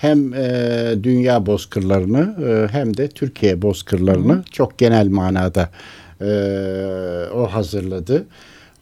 hem 0.00 0.34
e, 0.34 0.94
dünya 1.02 1.46
bozkırlarını 1.46 2.34
e, 2.48 2.72
hem 2.72 2.96
de 2.96 3.08
Türkiye 3.08 3.62
bozkırlarını 3.62 4.32
Hı. 4.32 4.42
çok 4.50 4.78
genel 4.78 5.08
manada 5.08 5.70
e, 6.20 6.30
o 7.34 7.46
hazırladı. 7.46 8.26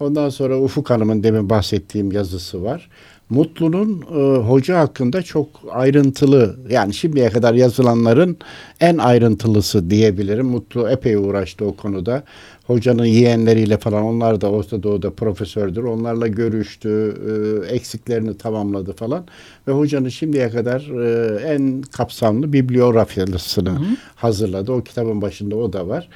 Ondan 0.01 0.29
sonra 0.29 0.61
Ufuk 0.61 0.91
Hanım'ın 0.91 1.23
demin 1.23 1.51
bahsettiğim 1.51 2.13
yazısı 2.13 2.65
var. 2.65 2.89
Mutlu'nun 3.31 4.03
e, 4.03 4.39
hoca 4.39 4.79
hakkında 4.79 5.23
çok 5.23 5.49
ayrıntılı 5.71 6.57
yani 6.71 6.95
şimdiye 6.95 7.31
kadar 7.31 7.55
yazılanların 7.55 8.37
en 8.81 8.99
ayrıntılısı 8.99 9.91
diyebilirim. 9.91 10.47
Mutlu 10.47 10.89
epey 10.91 11.15
uğraştı 11.15 11.65
o 11.65 11.77
konuda. 11.77 12.23
Hocanın 12.67 13.05
yeğenleriyle 13.05 13.79
falan 13.79 14.05
onlar 14.05 14.41
da 14.41 14.51
Orta 14.51 14.83
Doğu'da 14.83 15.11
profesördür. 15.11 15.83
Onlarla 15.83 16.27
görüştü, 16.27 17.15
e, 17.29 17.75
eksiklerini 17.75 18.39
tamamladı 18.39 18.93
falan. 18.93 19.27
Ve 19.69 19.73
hocanın 19.73 20.09
şimdiye 20.09 20.51
kadar 20.51 20.81
e, 20.81 21.37
en 21.55 21.83
kapsamlı 21.83 22.53
bibliografyasını 22.53 23.79
hazırladı. 24.17 24.73
O 24.73 24.83
kitabın 24.83 25.23
başında 25.23 25.57
o 25.57 25.73
da 25.73 25.89
var. 25.89 26.09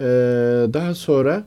E, 0.00 0.06
daha 0.74 0.94
sonra 0.94 1.44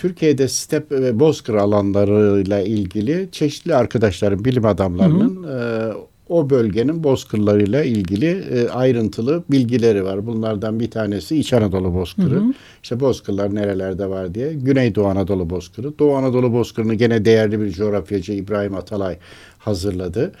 Türkiye'de 0.00 0.48
step 0.48 0.92
ve 0.92 1.20
bozkır 1.20 1.54
alanlarıyla 1.54 2.60
ilgili 2.60 3.28
çeşitli 3.32 3.74
arkadaşların, 3.74 4.44
bilim 4.44 4.64
adamlarının 4.64 5.42
hı 5.42 5.48
hı. 5.48 5.92
E, 5.92 6.32
o 6.32 6.50
bölgenin 6.50 7.04
bozkırlarıyla 7.04 7.84
ilgili 7.84 8.26
e, 8.26 8.68
ayrıntılı 8.68 9.44
bilgileri 9.50 10.04
var. 10.04 10.26
Bunlardan 10.26 10.80
bir 10.80 10.90
tanesi 10.90 11.36
İç 11.36 11.52
Anadolu 11.52 11.94
bozkırı. 11.94 12.34
Hı 12.34 12.40
hı. 12.40 12.52
İşte 12.82 13.00
bozkırlar 13.00 13.54
nerelerde 13.54 14.10
var 14.10 14.34
diye. 14.34 14.52
Güneydoğu 14.52 15.06
Anadolu 15.06 15.50
bozkırı. 15.50 15.98
Doğu 15.98 16.14
Anadolu 16.14 16.52
bozkırını 16.52 16.94
gene 16.94 17.24
değerli 17.24 17.60
bir 17.60 17.70
coğrafyacı 17.70 18.32
İbrahim 18.32 18.74
Atalay 18.74 19.16
hazırladı. 19.58 20.32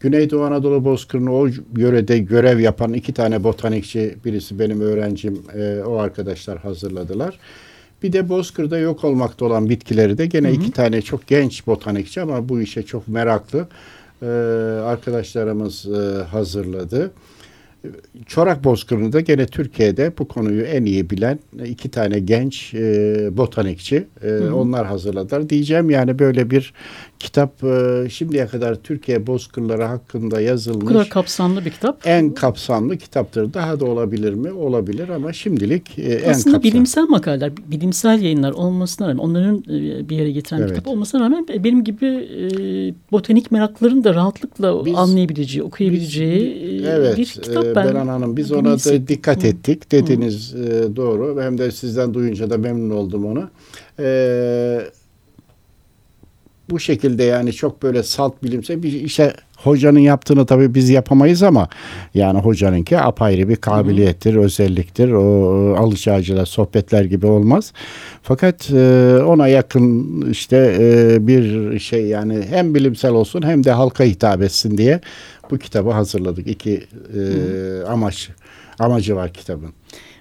Güneydoğu 0.00 0.44
Anadolu 0.44 0.84
Bozkırı'nı 0.84 1.32
o 1.32 1.48
yörede 1.76 2.18
görev 2.18 2.58
yapan 2.58 2.92
iki 2.92 3.12
tane 3.12 3.44
botanikçi, 3.44 4.16
birisi 4.24 4.58
benim 4.58 4.80
öğrencim, 4.80 5.42
e, 5.54 5.82
o 5.86 5.96
arkadaşlar 5.96 6.58
hazırladılar. 6.58 7.38
Bir 8.02 8.12
de 8.12 8.28
Bozkır'da 8.28 8.78
yok 8.78 9.04
olmakta 9.04 9.44
olan 9.44 9.68
bitkileri 9.68 10.18
de 10.18 10.26
gene 10.26 10.48
hı 10.48 10.52
hı. 10.52 10.56
iki 10.56 10.70
tane 10.70 11.02
çok 11.02 11.26
genç 11.26 11.66
botanikçi 11.66 12.20
ama 12.20 12.48
bu 12.48 12.60
işe 12.60 12.82
çok 12.82 13.08
meraklı 13.08 13.68
e, 14.22 14.26
arkadaşlarımız 14.84 15.86
e, 15.86 16.22
hazırladı. 16.22 17.10
Çorak 18.26 18.64
Bozkırı'nı 18.64 19.12
da 19.12 19.20
gene 19.20 19.46
Türkiye'de 19.46 20.12
bu 20.18 20.28
konuyu 20.28 20.62
en 20.62 20.84
iyi 20.84 21.10
bilen 21.10 21.38
iki 21.64 21.88
tane 21.90 22.18
genç 22.18 22.74
e, 22.74 23.28
botanikçi 23.36 24.06
e, 24.22 24.26
hı 24.26 24.48
hı. 24.48 24.56
onlar 24.56 24.86
hazırladılar. 24.86 25.50
Diyeceğim 25.50 25.90
yani 25.90 26.18
böyle 26.18 26.50
bir 26.50 26.72
kitap 27.20 27.64
e, 27.64 28.06
şimdiye 28.10 28.46
kadar 28.46 28.74
Türkiye 28.74 29.26
bozkırları 29.26 29.84
hakkında 29.84 30.40
yazılmış. 30.40 30.84
Bu 30.84 30.88
kadar 30.88 31.08
kapsamlı 31.08 31.64
bir 31.64 31.70
kitap. 31.70 32.06
En 32.06 32.30
kapsamlı 32.30 32.96
kitaptır. 32.96 33.54
Daha 33.54 33.80
da 33.80 33.84
olabilir 33.84 34.34
mi? 34.34 34.52
Olabilir 34.52 35.08
ama 35.08 35.32
şimdilik 35.32 35.98
e, 35.98 36.02
en 36.02 36.10
kapsamlı. 36.10 36.30
Aslında 36.30 36.62
bilimsel 36.62 37.04
makaleler, 37.04 37.52
bilimsel 37.66 38.22
yayınlar 38.22 38.52
olmasına 38.52 39.08
rağmen 39.08 39.18
onların 39.18 39.56
e, 39.56 40.08
bir 40.08 40.16
yere 40.16 40.30
getiren 40.30 40.60
evet. 40.60 40.68
kitap 40.68 40.86
olmasına 40.88 41.20
rağmen 41.20 41.46
benim 41.64 41.84
gibi 41.84 42.06
e, 42.06 42.48
botanik 43.12 43.50
merakların 43.50 44.04
da 44.04 44.14
rahatlıkla 44.14 44.84
biz, 44.84 44.94
anlayabileceği, 44.94 45.62
okuyabileceği 45.62 46.78
biz, 46.78 46.84
evet, 46.84 47.16
bir 47.16 47.26
kitap. 47.26 47.64
E, 47.64 47.74
ben 47.74 47.88
Benan 47.88 48.08
Hanım 48.08 48.36
biz 48.36 48.52
ona 48.52 48.74
da 48.74 49.08
dikkat 49.08 49.42
Hı. 49.42 49.46
ettik. 49.46 49.92
Dediğiniz 49.92 50.54
e, 50.54 50.96
doğru. 50.96 51.42
Hem 51.42 51.58
de 51.58 51.70
sizden 51.70 52.14
duyunca 52.14 52.50
da 52.50 52.58
memnun 52.58 52.96
oldum 52.96 53.26
ona. 53.26 53.50
Eee 53.98 54.90
bu 56.70 56.80
şekilde 56.80 57.22
yani 57.24 57.52
çok 57.52 57.82
böyle 57.82 58.02
salt 58.02 58.42
bilimsel 58.42 58.82
bir 58.82 58.92
işe 58.92 59.32
hocanın 59.56 59.98
yaptığını 59.98 60.46
tabii 60.46 60.74
biz 60.74 60.90
yapamayız 60.90 61.42
ama 61.42 61.68
yani 62.14 62.38
hocanınki 62.38 62.98
apayrı 62.98 63.48
bir 63.48 63.56
kabiliyettir, 63.56 64.34
Hı. 64.34 64.40
özelliktir. 64.40 65.12
O 65.12 65.76
alış 65.78 66.08
ağacıyla 66.08 66.46
sohbetler 66.46 67.04
gibi 67.04 67.26
olmaz. 67.26 67.72
Fakat 68.22 68.70
e, 68.70 69.16
ona 69.26 69.48
yakın 69.48 70.06
işte 70.30 70.76
e, 70.80 71.26
bir 71.26 71.78
şey 71.78 72.06
yani 72.06 72.42
hem 72.50 72.74
bilimsel 72.74 73.12
olsun 73.12 73.42
hem 73.42 73.64
de 73.64 73.70
halka 73.70 74.04
hitap 74.04 74.42
etsin 74.42 74.78
diye 74.78 75.00
bu 75.50 75.58
kitabı 75.58 75.90
hazırladık. 75.90 76.46
İki 76.46 76.84
e, 77.16 77.20
amaç 77.88 78.30
amacı 78.78 79.16
var 79.16 79.32
kitabın. 79.32 79.72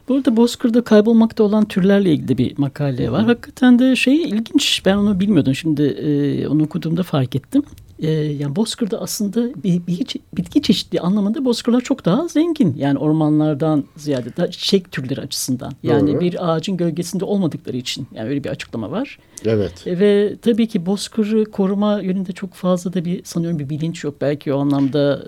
Burada 0.07 0.37
Bozkır'da 0.37 0.81
kaybolmakta 0.81 1.43
olan 1.43 1.65
türlerle 1.65 2.11
ilgili 2.13 2.37
bir 2.37 2.57
makale 2.57 3.11
var. 3.11 3.23
Hakikaten 3.25 3.79
de 3.79 3.95
şey 3.95 4.23
ilginç. 4.23 4.81
Ben 4.85 4.97
onu 4.97 5.19
bilmiyordum. 5.19 5.55
Şimdi 5.55 5.83
e, 5.83 6.47
onu 6.47 6.63
okuduğumda 6.63 7.03
fark 7.03 7.35
ettim. 7.35 7.63
E, 7.99 8.11
yani 8.11 8.55
Bozkır'da 8.55 9.01
aslında 9.01 9.63
bir, 9.63 9.87
bir 9.87 10.05
bitki 10.37 10.61
çeşitliği 10.61 11.01
anlamında 11.01 11.45
Bozkırlar 11.45 11.81
çok 11.81 12.05
daha 12.05 12.27
zengin. 12.27 12.75
Yani 12.77 12.99
ormanlardan 12.99 13.83
ziyade 13.97 14.37
da 14.37 14.51
çiçek 14.51 14.91
türleri 14.91 15.21
açısından. 15.21 15.71
Yani 15.83 16.11
Doğru. 16.11 16.19
bir 16.19 16.51
ağacın 16.51 16.77
gölgesinde 16.77 17.25
olmadıkları 17.25 17.77
için. 17.77 18.07
Yani 18.15 18.29
öyle 18.29 18.43
bir 18.43 18.49
açıklama 18.49 18.91
var. 18.91 19.19
Evet. 19.45 19.87
E, 19.87 19.99
ve 19.99 20.35
tabii 20.41 20.67
ki 20.67 20.85
Bozkır'ı 20.85 21.45
koruma 21.45 22.01
yönünde 22.01 22.31
çok 22.31 22.53
fazla 22.53 22.93
da 22.93 23.05
bir 23.05 23.23
sanıyorum 23.23 23.59
bir 23.59 23.69
bilinç 23.69 24.03
yok. 24.03 24.15
Belki 24.21 24.53
o 24.53 24.59
anlamda 24.59 25.23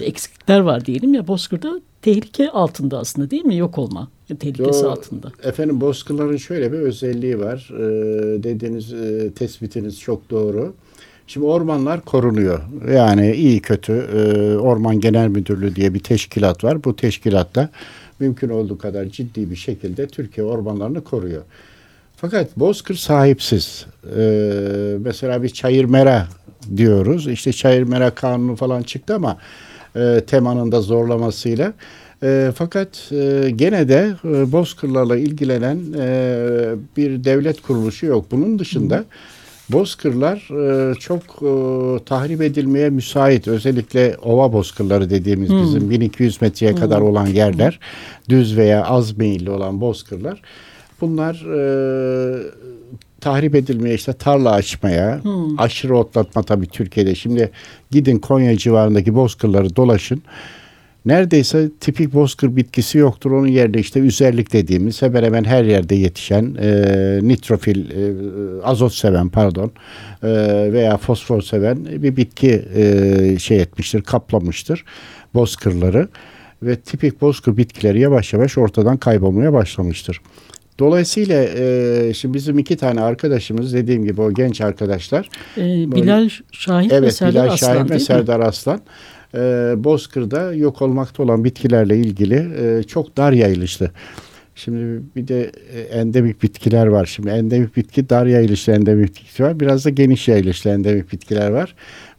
e, 0.00 0.04
eksiklikler 0.04 0.60
var 0.60 0.86
diyelim 0.86 1.14
ya. 1.14 1.28
Bozkır'da 1.28 1.80
tehlike 2.02 2.50
altında 2.50 2.98
aslında 2.98 3.30
değil 3.30 3.44
mi? 3.44 3.56
Yok 3.56 3.78
olma 3.78 4.08
tehlikesi 4.38 4.84
Yo, 4.84 4.90
altında. 4.90 5.32
Efendim 5.42 5.80
bozkırların 5.80 6.36
şöyle 6.36 6.72
bir 6.72 6.78
özelliği 6.78 7.40
var. 7.40 7.70
Ee, 7.74 8.42
dediğiniz 8.42 8.92
e, 8.92 9.30
tespitiniz 9.34 10.00
çok 10.00 10.30
doğru. 10.30 10.74
Şimdi 11.30 11.46
ormanlar 11.46 12.00
korunuyor. 12.00 12.60
Yani 12.92 13.32
iyi 13.32 13.60
kötü 13.60 13.92
e, 13.92 14.56
Orman 14.58 15.00
Genel 15.00 15.28
Müdürlüğü 15.28 15.76
diye 15.76 15.94
bir 15.94 15.98
teşkilat 16.00 16.64
var. 16.64 16.84
Bu 16.84 16.96
teşkilatta 16.96 17.68
mümkün 18.20 18.48
olduğu 18.48 18.78
kadar 18.78 19.04
ciddi 19.04 19.50
bir 19.50 19.56
şekilde 19.56 20.06
Türkiye 20.06 20.46
ormanlarını 20.46 21.04
koruyor. 21.04 21.42
Fakat 22.16 22.56
Bozkır 22.56 22.94
sahipsiz. 22.94 23.86
Ee, 24.16 24.96
mesela 25.00 25.42
bir 25.42 25.48
çayır 25.48 25.84
mera 25.84 26.28
diyoruz. 26.76 27.28
İşte 27.28 27.52
çayır 27.52 27.82
mera 27.82 28.10
kanunu 28.10 28.56
falan 28.56 28.82
çıktı 28.82 29.14
ama 29.14 29.38
e, 29.96 30.20
temanın 30.26 30.72
da 30.72 30.80
zorlamasıyla. 30.80 31.72
E, 32.22 32.52
fakat 32.54 33.12
e, 33.12 33.50
gene 33.56 33.88
de 33.88 34.12
e, 34.24 34.52
bozkırlarla 34.52 35.16
ilgilenen 35.16 35.78
e, 35.98 36.36
bir 36.96 37.24
devlet 37.24 37.62
kuruluşu 37.62 38.06
yok. 38.06 38.26
Bunun 38.30 38.58
dışında 38.58 38.96
Hı. 38.96 39.04
Bozkırlar 39.72 40.36
e, 40.90 40.94
çok 40.94 41.22
e, 41.22 42.04
tahrip 42.04 42.42
edilmeye 42.42 42.90
müsait. 42.90 43.48
Özellikle 43.48 44.16
ova 44.22 44.52
bozkırları 44.52 45.10
dediğimiz 45.10 45.50
hmm. 45.50 45.62
bizim 45.62 45.90
1200 45.90 46.42
metreye 46.42 46.72
hmm. 46.72 46.80
kadar 46.80 47.00
olan 47.00 47.26
yerler, 47.26 47.78
düz 48.28 48.56
veya 48.56 48.84
az 48.84 49.18
meyilli 49.18 49.50
olan 49.50 49.80
bozkırlar. 49.80 50.42
Bunlar 51.00 51.34
e, 51.34 52.42
tahrip 53.20 53.54
edilmeye 53.54 53.94
işte 53.94 54.12
tarla 54.12 54.50
açmaya, 54.50 55.24
hmm. 55.24 55.60
aşırı 55.60 55.96
otlatma 55.96 56.42
tabii 56.42 56.66
Türkiye'de. 56.66 57.14
Şimdi 57.14 57.50
gidin 57.90 58.18
Konya 58.18 58.56
civarındaki 58.56 59.14
bozkırları 59.14 59.76
dolaşın. 59.76 60.22
Neredeyse 61.06 61.70
tipik 61.80 62.14
bozkır 62.14 62.56
bitkisi 62.56 62.98
yoktur. 62.98 63.30
Onun 63.30 63.46
yerine 63.46 63.80
işte 63.80 64.00
üzerlik 64.00 64.52
dediğimiz 64.52 65.02
hemen 65.02 65.22
hemen 65.22 65.44
her 65.44 65.64
yerde 65.64 65.94
yetişen 65.94 66.56
e, 66.60 67.18
nitrofil, 67.22 67.90
e, 67.90 68.12
azot 68.62 68.92
seven 68.92 69.28
pardon 69.28 69.72
e, 70.22 70.28
veya 70.72 70.96
fosfor 70.96 71.42
seven 71.42 71.84
bir 71.84 72.16
bitki 72.16 72.64
e, 72.74 73.38
şey 73.38 73.60
etmiştir, 73.60 74.02
kaplamıştır 74.02 74.84
bozkırları 75.34 76.08
ve 76.62 76.76
tipik 76.76 77.20
bozkır 77.20 77.56
bitkileri 77.56 78.00
yavaş 78.00 78.32
yavaş 78.32 78.58
ortadan 78.58 78.96
kaybolmaya 78.96 79.52
başlamıştır. 79.52 80.20
Dolayısıyla 80.78 81.44
e, 81.44 82.14
şimdi 82.14 82.34
bizim 82.34 82.58
iki 82.58 82.76
tane 82.76 83.00
arkadaşımız 83.00 83.74
dediğim 83.74 84.04
gibi 84.04 84.20
o 84.20 84.32
genç 84.34 84.60
arkadaşlar. 84.60 85.28
E, 85.56 85.62
Bilal 85.92 86.28
Şahin 86.52 86.90
evet, 86.90 87.02
ve 87.02 87.10
Serdar 87.10 87.44
Bilal 87.44 87.54
Aslan 87.54 87.74
Şahin 87.74 87.88
ve 87.88 87.98
Serdar 87.98 88.40
Aslan. 88.40 88.80
E, 89.34 89.38
Bozkır'da 89.76 90.54
yok 90.54 90.82
olmakta 90.82 91.22
olan 91.22 91.44
bitkilerle 91.44 91.96
ilgili 91.96 92.48
e, 92.60 92.82
çok 92.82 93.16
dar 93.16 93.32
yayılışlı. 93.32 93.90
Şimdi 94.54 95.02
bir 95.16 95.28
de 95.28 95.50
e, 95.74 95.80
endemik 95.80 96.42
bitkiler 96.42 96.86
var. 96.86 97.06
Şimdi 97.06 97.28
endemik 97.28 97.76
bitki 97.76 98.08
dar 98.08 98.26
yayılışlı 98.26 98.72
endemik 98.72 99.16
bitki 99.16 99.42
var. 99.42 99.60
Biraz 99.60 99.84
da 99.84 99.90
geniş 99.90 100.28
yayılışlı 100.28 100.70
endemik 100.70 101.12
bitkiler 101.12 101.50
var. 101.50 101.74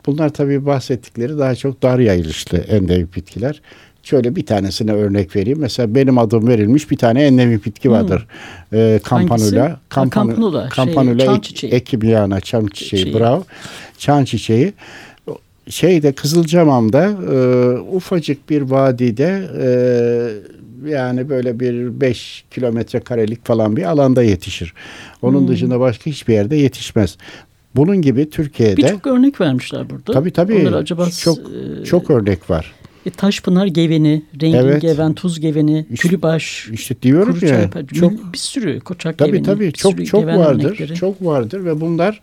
Bunlar 0.06 0.30
tabii 0.30 0.66
bahsettikleri 0.66 1.38
daha 1.38 1.56
çok 1.56 1.84
dar 1.84 2.00
yayılışlı 2.00 2.58
endemik 2.58 3.16
bitkiler. 3.16 3.62
Şöyle 4.04 4.36
bir 4.36 4.46
tanesine 4.46 4.94
örnek 4.94 5.36
vereyim. 5.36 5.60
Mesela 5.60 5.96
benim 5.96 6.18
adım 6.18 6.48
verilmiş 6.48 6.92
bir 6.92 6.98
tane 6.98 7.24
endemik 7.24 7.66
bitki 7.66 7.92
vardır. 7.92 8.28
Hmm. 8.70 8.80
Ee, 8.80 9.00
kampanula. 9.04 9.80
Kampanula. 9.90 10.70
Kampanula 10.70 11.20
şey, 11.20 11.26
çam 11.26 11.42
çiçeği. 11.42 11.74
Ekimyana 11.74 12.40
çam 12.40 12.68
çiçeği. 12.68 13.04
Çiçeği. 13.04 13.20
Bravo. 13.20 13.44
Çam 13.98 14.26
çiçeği. 14.26 14.74
Şeyde 15.70 16.12
Kızılcamam'da 16.12 17.06
e, 17.06 17.80
ufacık 17.80 18.50
bir 18.50 18.62
vadide 18.62 19.50
e, 19.60 20.90
yani 20.90 21.30
böyle 21.30 21.60
bir 21.60 22.02
5 22.02 22.44
kilometre 22.52 23.00
karelik 23.00 23.46
falan 23.46 23.78
bir 23.78 23.84
alanda 23.84 24.24
yetişir. 24.24 24.74
Onun 25.22 25.40
hmm. 25.40 25.48
dışında 25.48 25.80
başka 25.80 26.06
hiçbir 26.06 26.34
yerde 26.34 26.56
yetişmez. 26.56 27.18
Bunun 27.76 28.02
gibi 28.02 28.30
Türkiye'de 28.30 28.78
birçok 28.78 29.08
örnek 29.08 29.42
vermişler 29.42 29.90
burada. 29.90 30.14
Tabii 30.14 30.32
tabii. 30.32 30.56
Onları 30.56 30.78
acaba 30.78 31.10
çok 31.10 31.38
e, 31.40 31.86
çok 31.86 32.10
örnek 32.10 32.50
var. 32.50 32.74
E, 33.06 33.10
Taşpınar 33.10 33.66
geveni, 33.66 34.24
Rengin 34.42 34.58
evet. 34.58 34.82
geven, 34.82 35.14
Tuz 35.14 35.40
geveni, 35.40 35.86
işte, 35.92 36.08
Külübaş, 36.08 36.70
işte 36.72 36.96
diyorum 37.02 37.38
ya. 37.42 37.48
Çarpı, 37.50 37.88
çok 37.88 38.34
bir 38.34 38.38
sürü 38.38 38.80
Koçak 38.80 39.18
tabii, 39.18 39.30
geveni. 39.30 39.44
Tabii 39.44 39.74
çok 39.74 40.06
çok 40.06 40.26
vardır. 40.26 40.66
Örnekleri. 40.66 40.96
Çok 40.96 41.26
vardır 41.26 41.66
ve 41.66 41.82
bunlar 41.82 42.22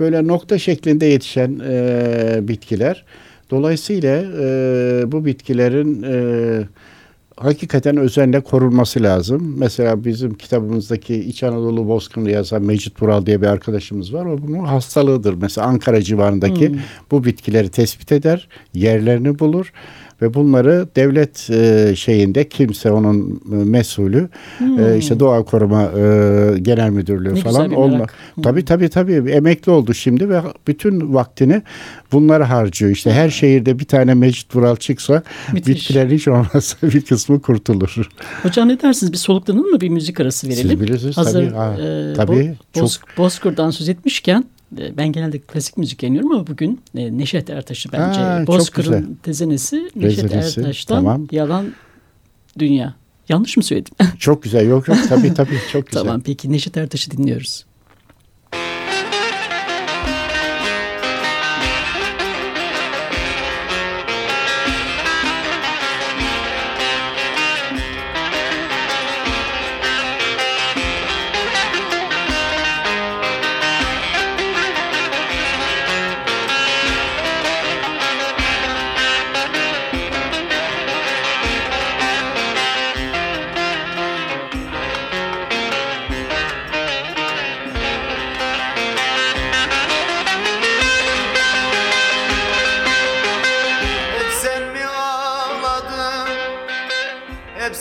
böyle 0.00 0.26
nokta 0.26 0.58
şeklinde 0.58 1.06
yetişen 1.06 1.60
e, 1.64 2.38
bitkiler. 2.42 3.04
Dolayısıyla 3.50 4.22
e, 4.40 5.12
bu 5.12 5.24
bitkilerin 5.24 6.02
e, 6.02 6.14
hakikaten 7.36 7.96
özenle 7.96 8.40
korunması 8.40 9.02
lazım. 9.02 9.54
Mesela 9.58 10.04
bizim 10.04 10.34
kitabımızdaki 10.34 11.14
İç 11.14 11.42
Anadolu 11.42 11.88
Bozkırı'nı 11.88 12.30
yazan 12.30 12.62
Mecit 12.62 13.02
Vural 13.02 13.26
diye 13.26 13.42
bir 13.42 13.46
arkadaşımız 13.46 14.14
var. 14.14 14.26
O 14.26 14.42
bunun 14.42 14.64
hastalığıdır. 14.64 15.34
Mesela 15.34 15.66
Ankara 15.66 16.02
civarındaki 16.02 16.68
hmm. 16.68 16.78
bu 17.10 17.24
bitkileri 17.24 17.68
tespit 17.68 18.12
eder, 18.12 18.48
yerlerini 18.74 19.38
bulur 19.38 19.72
ve 20.22 20.34
bunları 20.34 20.88
devlet 20.96 21.50
e, 21.50 21.92
şeyinde 21.96 22.48
kimse 22.48 22.90
onun 22.90 23.42
e, 23.52 23.54
mesulü 23.54 24.28
hmm. 24.58 24.78
e, 24.78 24.98
işte 24.98 25.20
Doğa 25.20 25.44
Koruma 25.44 25.82
e, 25.82 26.58
Genel 26.58 26.90
Müdürlüğü 26.90 27.34
ne 27.34 27.40
falan 27.40 27.72
olma. 27.72 28.06
Hmm. 28.34 28.42
Tabii 28.42 28.64
tabii 28.64 28.88
tabii 28.88 29.30
emekli 29.30 29.72
oldu 29.72 29.94
şimdi 29.94 30.28
ve 30.28 30.40
bütün 30.66 31.14
vaktini 31.14 31.62
bunlara 32.12 32.50
harcıyor. 32.50 32.92
İşte 32.92 33.12
her 33.12 33.30
şehirde 33.30 33.78
bir 33.78 33.84
tane 33.84 34.14
Mecit 34.14 34.56
Vural 34.56 34.76
çıksa 34.76 35.22
Müthiş. 35.52 35.76
bitkilerin 35.76 36.10
hiç 36.10 36.28
olmazsa 36.28 36.76
bir 36.82 37.00
kısmı 37.00 37.42
kurtulur. 37.42 38.08
Hocam 38.42 38.68
ne 38.68 38.80
dersiniz? 38.80 39.12
Bir 39.12 39.18
soluklanın 39.18 39.70
mı 39.70 39.80
bir 39.80 39.88
müzik 39.88 40.20
arası 40.20 40.48
verelim? 40.48 40.70
Siz 40.70 40.80
bilirsiniz 40.80 41.16
Hazır, 41.16 41.50
tabii. 41.50 41.56
Ha, 41.56 41.74
e, 41.74 42.14
tabii. 42.14 42.54
Bo 42.76 42.80
çok... 42.80 42.90
Bozkır'dan 43.18 43.70
söz 43.70 43.88
etmişken 43.88 44.40
e, 44.40 44.44
ben 44.96 45.12
genelde 45.12 45.38
klasik 45.38 45.76
müzik 45.76 46.02
dinliyorum 46.02 46.32
ama 46.32 46.46
bugün 46.46 46.80
e, 46.96 47.18
Neşet 47.18 47.50
Ertaş'ı 47.50 47.92
bence 47.92 48.20
ha, 48.20 48.44
Bozkır'ın 48.46 49.18
tezenesi 49.22 49.90
Neşet 49.96 50.34
Ertaş'tan 50.34 50.96
tamam. 50.96 51.28
Yalan 51.30 51.72
Dünya. 52.58 52.94
Yanlış 53.28 53.56
mı 53.56 53.62
söyledim? 53.62 53.94
Çok 54.18 54.42
güzel. 54.42 54.68
Yok 54.68 54.88
yok 54.88 54.98
tabii 55.08 55.34
tabii 55.34 55.58
çok 55.72 55.86
güzel. 55.86 56.02
tamam 56.02 56.20
peki 56.20 56.52
Neşet 56.52 56.76
Ertaş'ı 56.76 57.10
dinliyoruz. 57.10 57.64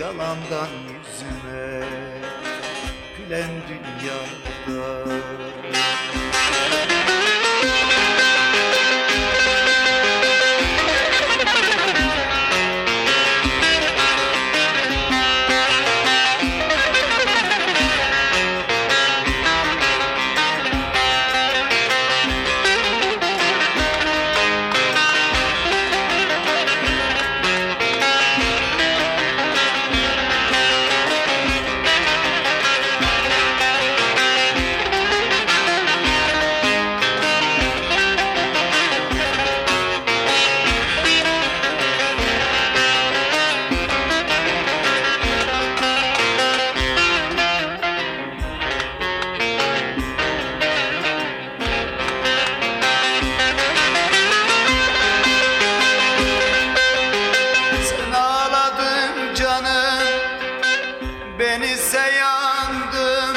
Yalandan 0.00 0.68
yüzüme 0.88 1.86
Gülen 3.18 3.50
dünyada 3.68 5.04
Denize 61.50 62.12
yandım 62.18 63.36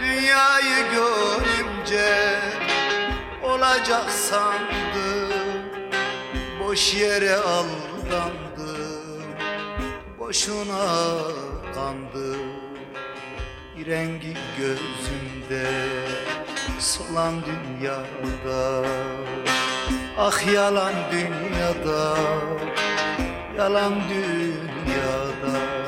Dünyayı 0.00 0.90
görünce 0.92 2.38
Olacak 3.42 4.10
sandım. 4.10 5.30
Boş 6.60 6.94
yere 6.94 7.36
aldandım 7.36 9.22
Boşuna 10.18 11.18
kandım. 11.74 12.50
Rengi 13.86 14.36
gözümde 14.58 15.70
Solan 16.78 17.34
dünyada 17.44 18.88
Ah 20.18 20.52
yalan 20.54 20.94
dünyada 21.12 22.16
Yalan 23.58 23.94
dünyada. 24.10 25.79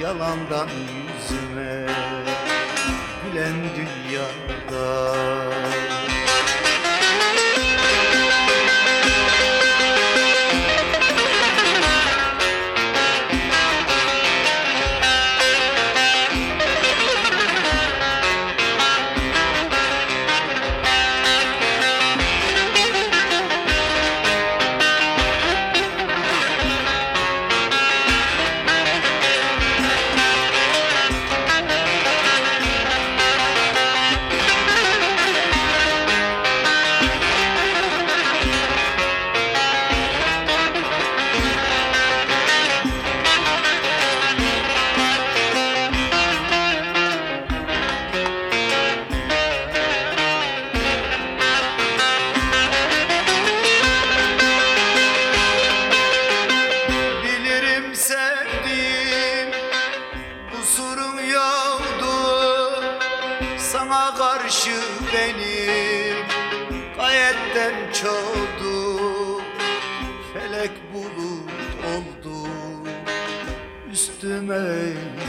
Yalandan 0.00 0.68
yüzüme 0.68 1.86
Gülen 3.24 3.54
dünyada 3.76 5.14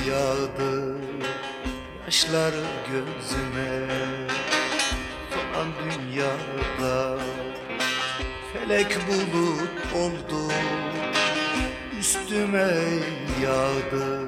yağdı 0.08 0.96
Yaşları 2.06 2.64
gözüme. 2.92 3.88
Solan 5.30 5.68
dünyada 5.84 7.18
Felek 8.54 8.98
bulut 9.08 9.70
oldu 9.96 10.54
Üstüme 12.00 12.74
yağdı 13.44 14.28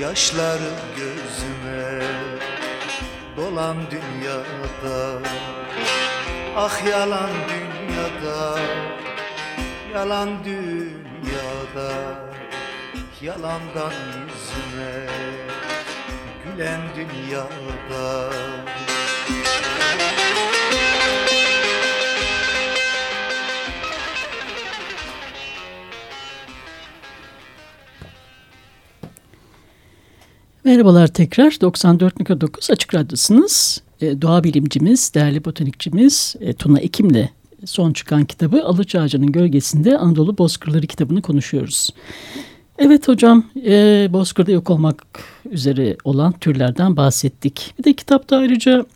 Yaşları 0.00 0.72
gözüme. 0.96 2.02
Dolan 3.36 3.76
dünyada 3.90 5.18
Ah 6.56 6.86
yalan 6.90 7.30
dünyada 7.48 8.58
Yalan 9.94 10.44
dünyada 10.44 12.25
Yalandan 13.26 13.92
yüzüme 13.92 15.06
Gülen 16.44 16.80
dünyada 16.96 18.30
Merhabalar 30.64 31.08
tekrar 31.08 31.50
94.9 31.50 32.72
Açık 32.72 32.94
Radyosu'nuz. 32.94 33.78
E, 34.00 34.22
doğa 34.22 34.44
bilimcimiz, 34.44 35.14
değerli 35.14 35.44
botanikçimiz 35.44 36.36
e, 36.40 36.52
Tuna 36.52 36.78
Ekim'le 36.80 37.28
son 37.64 37.92
çıkan 37.92 38.24
kitabı 38.24 38.64
Alıç 38.64 38.94
Ağacı'nın 38.94 39.32
Gölgesinde 39.32 39.98
Anadolu 39.98 40.38
Bozkırları 40.38 40.86
kitabını 40.86 41.22
konuşuyoruz. 41.22 41.90
Evet 42.78 43.08
hocam, 43.08 43.44
e, 43.66 44.08
Bozkır'da 44.12 44.50
yok 44.52 44.70
olmak 44.70 45.04
üzere 45.50 45.96
olan 46.04 46.32
türlerden 46.32 46.96
bahsettik. 46.96 47.74
Bir 47.78 47.84
de 47.84 47.92
kitapta 47.92 48.36
ayrıca 48.36 48.86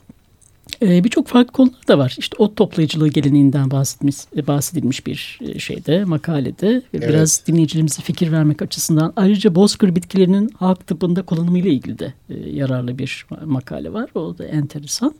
e, 0.83 1.05
birçok 1.05 1.27
farklı 1.27 1.53
konular 1.53 1.89
da 1.89 1.99
var. 1.99 2.17
İşte 2.19 2.37
ot 2.39 2.57
toplayıcılığı 2.57 3.09
geleneğinden 3.09 3.71
bahsetmiş, 3.71 4.17
bahsedilmiş 4.47 5.07
bir 5.07 5.39
e, 5.43 5.59
şeyde, 5.59 6.05
makalede. 6.05 6.69
Ve 6.69 6.83
Evet. 6.95 7.09
Biraz 7.09 7.47
dinleyicilerimize 7.47 8.03
fikir 8.03 8.33
vermek 8.33 8.63
açısından. 8.63 9.13
Ayrıca 9.17 9.55
bozkır 9.55 9.97
bitkilerinin 9.97 10.51
halk 10.57 10.87
tıbbında 10.87 11.23
kullanımıyla 11.23 11.71
ilgili 11.71 11.99
de 11.99 12.15
e, 12.31 12.51
yararlı 12.51 12.99
bir 12.99 13.27
makale 13.45 13.93
var. 13.93 14.11
O 14.15 14.39
da 14.39 14.45
enteresan. 14.45 15.15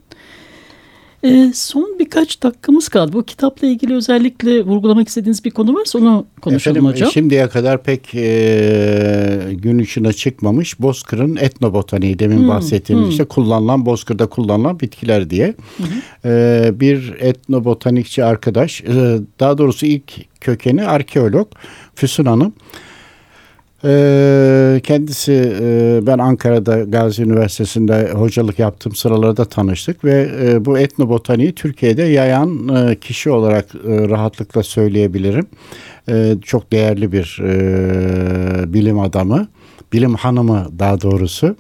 E, 1.23 1.53
son 1.55 1.97
birkaç 1.99 2.43
dakikamız 2.43 2.89
kaldı. 2.89 3.13
Bu 3.13 3.23
kitapla 3.23 3.67
ilgili 3.67 3.95
özellikle 3.95 4.63
vurgulamak 4.65 5.09
istediğiniz 5.09 5.45
bir 5.45 5.51
konu 5.51 5.75
varsa 5.75 5.99
onu 5.99 6.27
konuşalım 6.41 6.77
Efendim, 6.77 6.95
hocam. 6.95 7.11
Şimdiye 7.11 7.49
kadar 7.49 7.83
pek 7.83 8.15
e, 8.15 9.41
gün 9.51 9.79
ışığına 9.79 10.13
çıkmamış 10.13 10.81
Bozkır'ın 10.81 11.37
etnobotaniği 11.37 12.19
demin 12.19 12.39
Hmm, 12.39 12.49
bahsettiğimiz 12.49 13.05
hmm. 13.05 13.11
işte 13.11 13.25
kullanılan 13.25 13.87
Bozkır'da 13.87 14.27
kullanılan 14.27 14.81
bitkiler 14.81 15.31
diye 15.31 15.55
E, 16.25 16.71
bir 16.75 17.15
etnobotanikçi 17.19 18.25
arkadaş 18.25 18.81
e, 18.81 19.19
daha 19.41 19.59
doğrusu 19.59 19.87
ilk 19.87 20.41
kökeni 20.41 20.87
arkeolog 20.87 21.49
Füsun 21.95 22.25
Hanım. 22.25 22.53
E, 23.85 24.81
kendisi 24.85 25.33
e, 25.63 26.01
ben 26.07 26.19
Ankara'da 26.19 26.81
Gazi 26.81 27.23
Üniversitesi'nde 27.23 28.11
hocalık 28.13 28.59
yaptığım 28.59 28.95
sıralarda 28.95 29.45
tanıştık 29.45 30.05
ve 30.05 30.31
e, 30.43 30.65
bu 30.65 30.79
etnobotaniği 30.79 31.53
Türkiye'de 31.55 32.03
yayan 32.03 32.69
e, 32.69 32.97
kişi 32.97 33.31
olarak 33.31 33.75
rahatlıkla 33.85 34.63
söyleyebilirim. 34.63 35.47
Çok 36.43 36.73
değerli 36.73 37.13
bir 37.13 37.39
bilim 38.73 38.99
adamı, 38.99 39.49
bilim 39.93 40.15
hanımı 40.15 40.67
daha 40.79 41.01
doğrusu. 41.01 41.57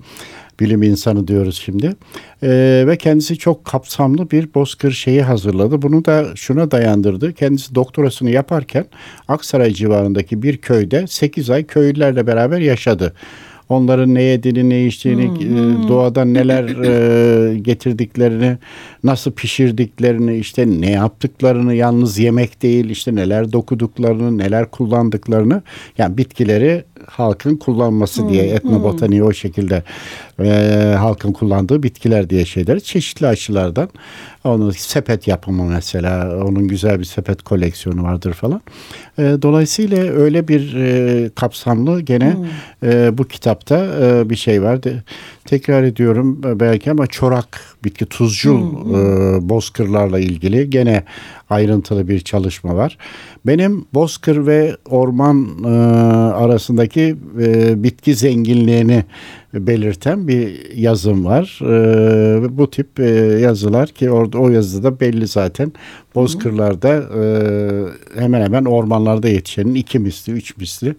Bilim 0.60 0.82
insanı 0.82 1.28
diyoruz 1.28 1.62
şimdi. 1.64 1.96
E, 2.42 2.84
ve 2.86 2.96
kendisi 2.96 3.38
çok 3.38 3.64
kapsamlı 3.64 4.30
bir 4.30 4.54
bozkır 4.54 4.92
şeyi 4.92 5.22
hazırladı. 5.22 5.82
Bunu 5.82 6.04
da 6.04 6.26
şuna 6.34 6.70
dayandırdı. 6.70 7.32
Kendisi 7.32 7.74
doktorasını 7.74 8.30
yaparken 8.30 8.84
Aksaray 9.28 9.70
civarındaki 9.72 10.42
bir 10.42 10.56
köyde 10.56 11.06
8 11.06 11.50
ay 11.50 11.66
köylülerle 11.66 12.26
beraber 12.26 12.60
yaşadı. 12.60 13.14
Onların 13.70 14.14
ne 14.14 14.22
yediğini, 14.22 14.68
ne 14.68 14.86
içtiğini, 14.86 15.24
e, 15.24 15.88
doğadan 15.88 16.34
neler 16.34 16.64
e, 16.64 17.58
getirdiklerini, 17.58 18.58
nasıl 19.04 19.32
pişirdiklerini, 19.32 20.36
işte 20.36 20.66
ne 20.66 20.90
yaptıklarını, 20.90 21.74
yalnız 21.74 22.18
yemek 22.18 22.62
değil, 22.62 22.90
işte 22.90 23.14
neler 23.14 23.52
dokuduklarını, 23.52 24.38
neler 24.38 24.70
kullandıklarını, 24.70 25.62
yani 25.98 26.18
bitkileri 26.18 26.84
halkın 27.06 27.56
kullanması 27.56 28.28
diye 28.28 28.44
etnobotaniği 28.44 29.22
o 29.22 29.32
şekilde 29.32 29.82
e, 30.40 30.94
halkın 30.98 31.32
kullandığı 31.32 31.82
bitkiler 31.82 32.30
diye 32.30 32.44
şeyler 32.44 32.80
çeşitli 32.80 33.26
aşılardan 33.26 33.88
onun 34.44 34.70
sepet 34.70 35.28
yapımı 35.28 35.64
mesela 35.64 36.36
onun 36.44 36.68
güzel 36.68 36.98
bir 36.98 37.04
sepet 37.04 37.42
koleksiyonu 37.42 38.02
vardır 38.02 38.32
falan. 38.32 38.60
E, 39.18 39.22
dolayısıyla 39.42 39.98
öyle 39.98 40.48
bir 40.48 40.74
e, 40.76 41.30
kapsamlı 41.34 42.00
gene 42.00 42.36
e, 42.82 43.18
bu 43.18 43.24
kitapta 43.24 43.86
e, 44.00 44.30
bir 44.30 44.36
şey 44.36 44.62
var. 44.62 44.78
Tekrar 45.44 45.82
ediyorum 45.82 46.40
e, 46.46 46.60
belki 46.60 46.90
ama 46.90 47.06
çorak 47.06 47.60
bitki 47.84 48.06
tuzcul 48.06 48.60
e, 48.90 49.48
bozkırlarla 49.48 50.18
ilgili 50.18 50.70
gene 50.70 51.04
ayrıntılı 51.50 52.08
bir 52.08 52.20
çalışma 52.20 52.76
var. 52.76 52.98
Benim 53.46 53.84
bozkır 53.94 54.46
ve 54.46 54.76
orman 54.88 55.46
e, 55.64 55.68
arasındaki 56.34 57.16
e, 57.40 57.82
bitki 57.82 58.14
zenginliğini 58.14 59.04
belirten 59.54 60.28
bir 60.28 60.70
yazım 60.76 61.24
var. 61.24 61.58
E, 61.62 62.58
bu 62.58 62.70
tip 62.70 63.00
e, 63.00 63.04
yazılar 63.40 63.88
ki 63.88 64.10
orada 64.10 64.38
o 64.38 64.48
yazıda 64.48 65.00
belli 65.00 65.26
zaten 65.26 65.72
bozkırlarda 66.14 66.88
e, 66.94 67.22
hemen 68.20 68.40
hemen 68.42 68.64
ormanlarda 68.64 69.28
yetişenin 69.28 69.74
iki 69.74 69.98
misli, 69.98 70.32
üç 70.32 70.56
misli 70.56 70.94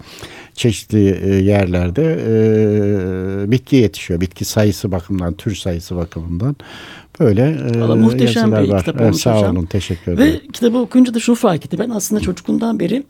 çeşitli 0.53 1.19
e, 1.23 1.35
yerlerde 1.35 2.19
e, 2.27 3.51
bitki 3.51 3.75
yetişiyor. 3.75 4.21
Bitki 4.21 4.45
sayısı 4.45 4.91
bakımından, 4.91 5.33
tür 5.33 5.55
sayısı 5.55 5.95
bakımından 5.95 6.55
böyle 7.19 7.41
e, 7.75 7.79
Valla 7.81 7.95
muhteşem 7.95 8.41
yazılar 8.43 8.63
bir 8.63 8.69
var. 8.69 8.79
kitap 8.79 8.95
Evet, 8.95 9.05
olmuş 9.05 9.21
sağ 9.21 9.37
hocam. 9.37 9.57
olun, 9.57 9.65
teşekkür 9.65 10.11
ederim. 10.11 10.33
Ve 10.33 10.47
kitabı 10.53 10.77
okuyunca 10.77 11.13
da 11.13 11.19
şunu 11.19 11.35
fark 11.35 11.65
ettim. 11.65 11.79
Ben 11.83 11.89
aslında 11.89 12.21
çocukluğumdan 12.21 12.79
beri 12.79 13.03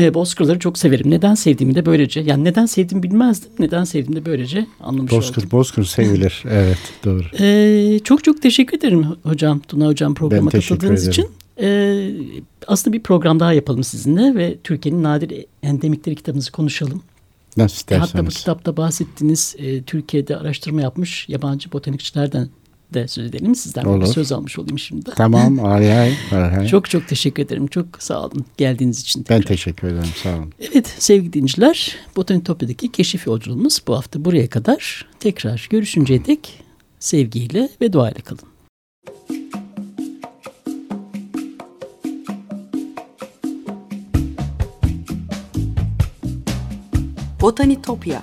e, 0.00 0.14
Bozkır'ları 0.14 0.58
çok 0.58 0.78
severim. 0.78 1.10
Neden 1.10 1.34
sevdiğimi 1.34 1.74
de 1.74 1.86
böylece, 1.86 2.20
yani 2.20 2.44
neden 2.44 2.66
sevdiğimi 2.66 3.02
bilmezdim. 3.02 3.50
Neden 3.58 3.84
sevdiğimi 3.84 4.16
de 4.16 4.26
böylece 4.26 4.66
anlamış 4.80 5.12
oldum. 5.12 5.22
Bozkır, 5.22 5.50
Bozkır 5.50 5.84
sevilir. 5.84 6.42
evet, 6.50 6.78
doğru. 7.04 7.22
Ee, 7.40 7.98
çok 8.04 8.24
çok 8.24 8.42
teşekkür 8.42 8.78
ederim 8.78 9.06
hocam. 9.22 9.58
Tuna 9.58 9.86
hocam 9.86 10.14
programa 10.14 10.50
katıldığınız 10.50 11.08
için. 11.08 11.28
Ee, 11.60 12.10
aslında 12.66 12.96
bir 12.96 13.02
program 13.02 13.40
daha 13.40 13.52
yapalım 13.52 13.84
sizinle 13.84 14.34
ve 14.34 14.56
Türkiye'nin 14.64 15.02
nadir 15.02 15.44
endemikleri 15.62 16.16
kitabınızı 16.16 16.52
konuşalım. 16.52 17.02
Nasıl 17.56 17.94
E, 17.94 17.98
Hatta 17.98 18.02
bu 18.02 18.06
isterseniz. 18.06 18.34
kitapta 18.38 18.76
bahsettiğiniz 18.76 19.56
e, 19.58 19.82
Türkiye'de 19.82 20.36
araştırma 20.36 20.80
yapmış 20.82 21.28
yabancı 21.28 21.72
botanikçilerden 21.72 22.48
de 22.94 23.08
söz 23.08 23.26
edelim. 23.26 23.54
Sizden 23.54 23.84
de 23.84 23.88
bir 23.88 23.92
Olur. 23.92 24.06
söz 24.06 24.32
almış 24.32 24.58
olayım 24.58 24.78
şimdi. 24.78 25.10
Tamam, 25.16 25.64
ay 25.64 25.98
ay. 25.98 26.14
ay, 26.32 26.56
ay. 26.58 26.66
Çok 26.66 26.90
çok 26.90 27.08
teşekkür 27.08 27.42
ederim. 27.42 27.66
Çok 27.66 27.86
sağ 27.98 28.24
olun 28.24 28.44
geldiğiniz 28.56 29.00
için. 29.00 29.20
Ben 29.30 29.36
tekrar. 29.36 29.48
teşekkür 29.48 29.88
ederim, 29.88 30.08
sağ 30.22 30.36
olun. 30.36 30.52
Evet 30.72 30.94
sevgili 30.98 31.32
dinleyiciler 31.32 31.96
Botanitopya'daki 32.16 32.92
keşif 32.92 33.26
yolculuğumuz 33.26 33.80
bu 33.86 33.96
hafta 33.96 34.24
buraya 34.24 34.48
kadar. 34.50 35.06
Tekrar 35.20 35.66
görüşünceye 35.70 36.24
dek 36.24 36.62
sevgiyle 36.98 37.68
ve 37.80 37.92
duayla 37.92 38.20
kalın. 38.20 38.48
Botanitopya 47.40 48.22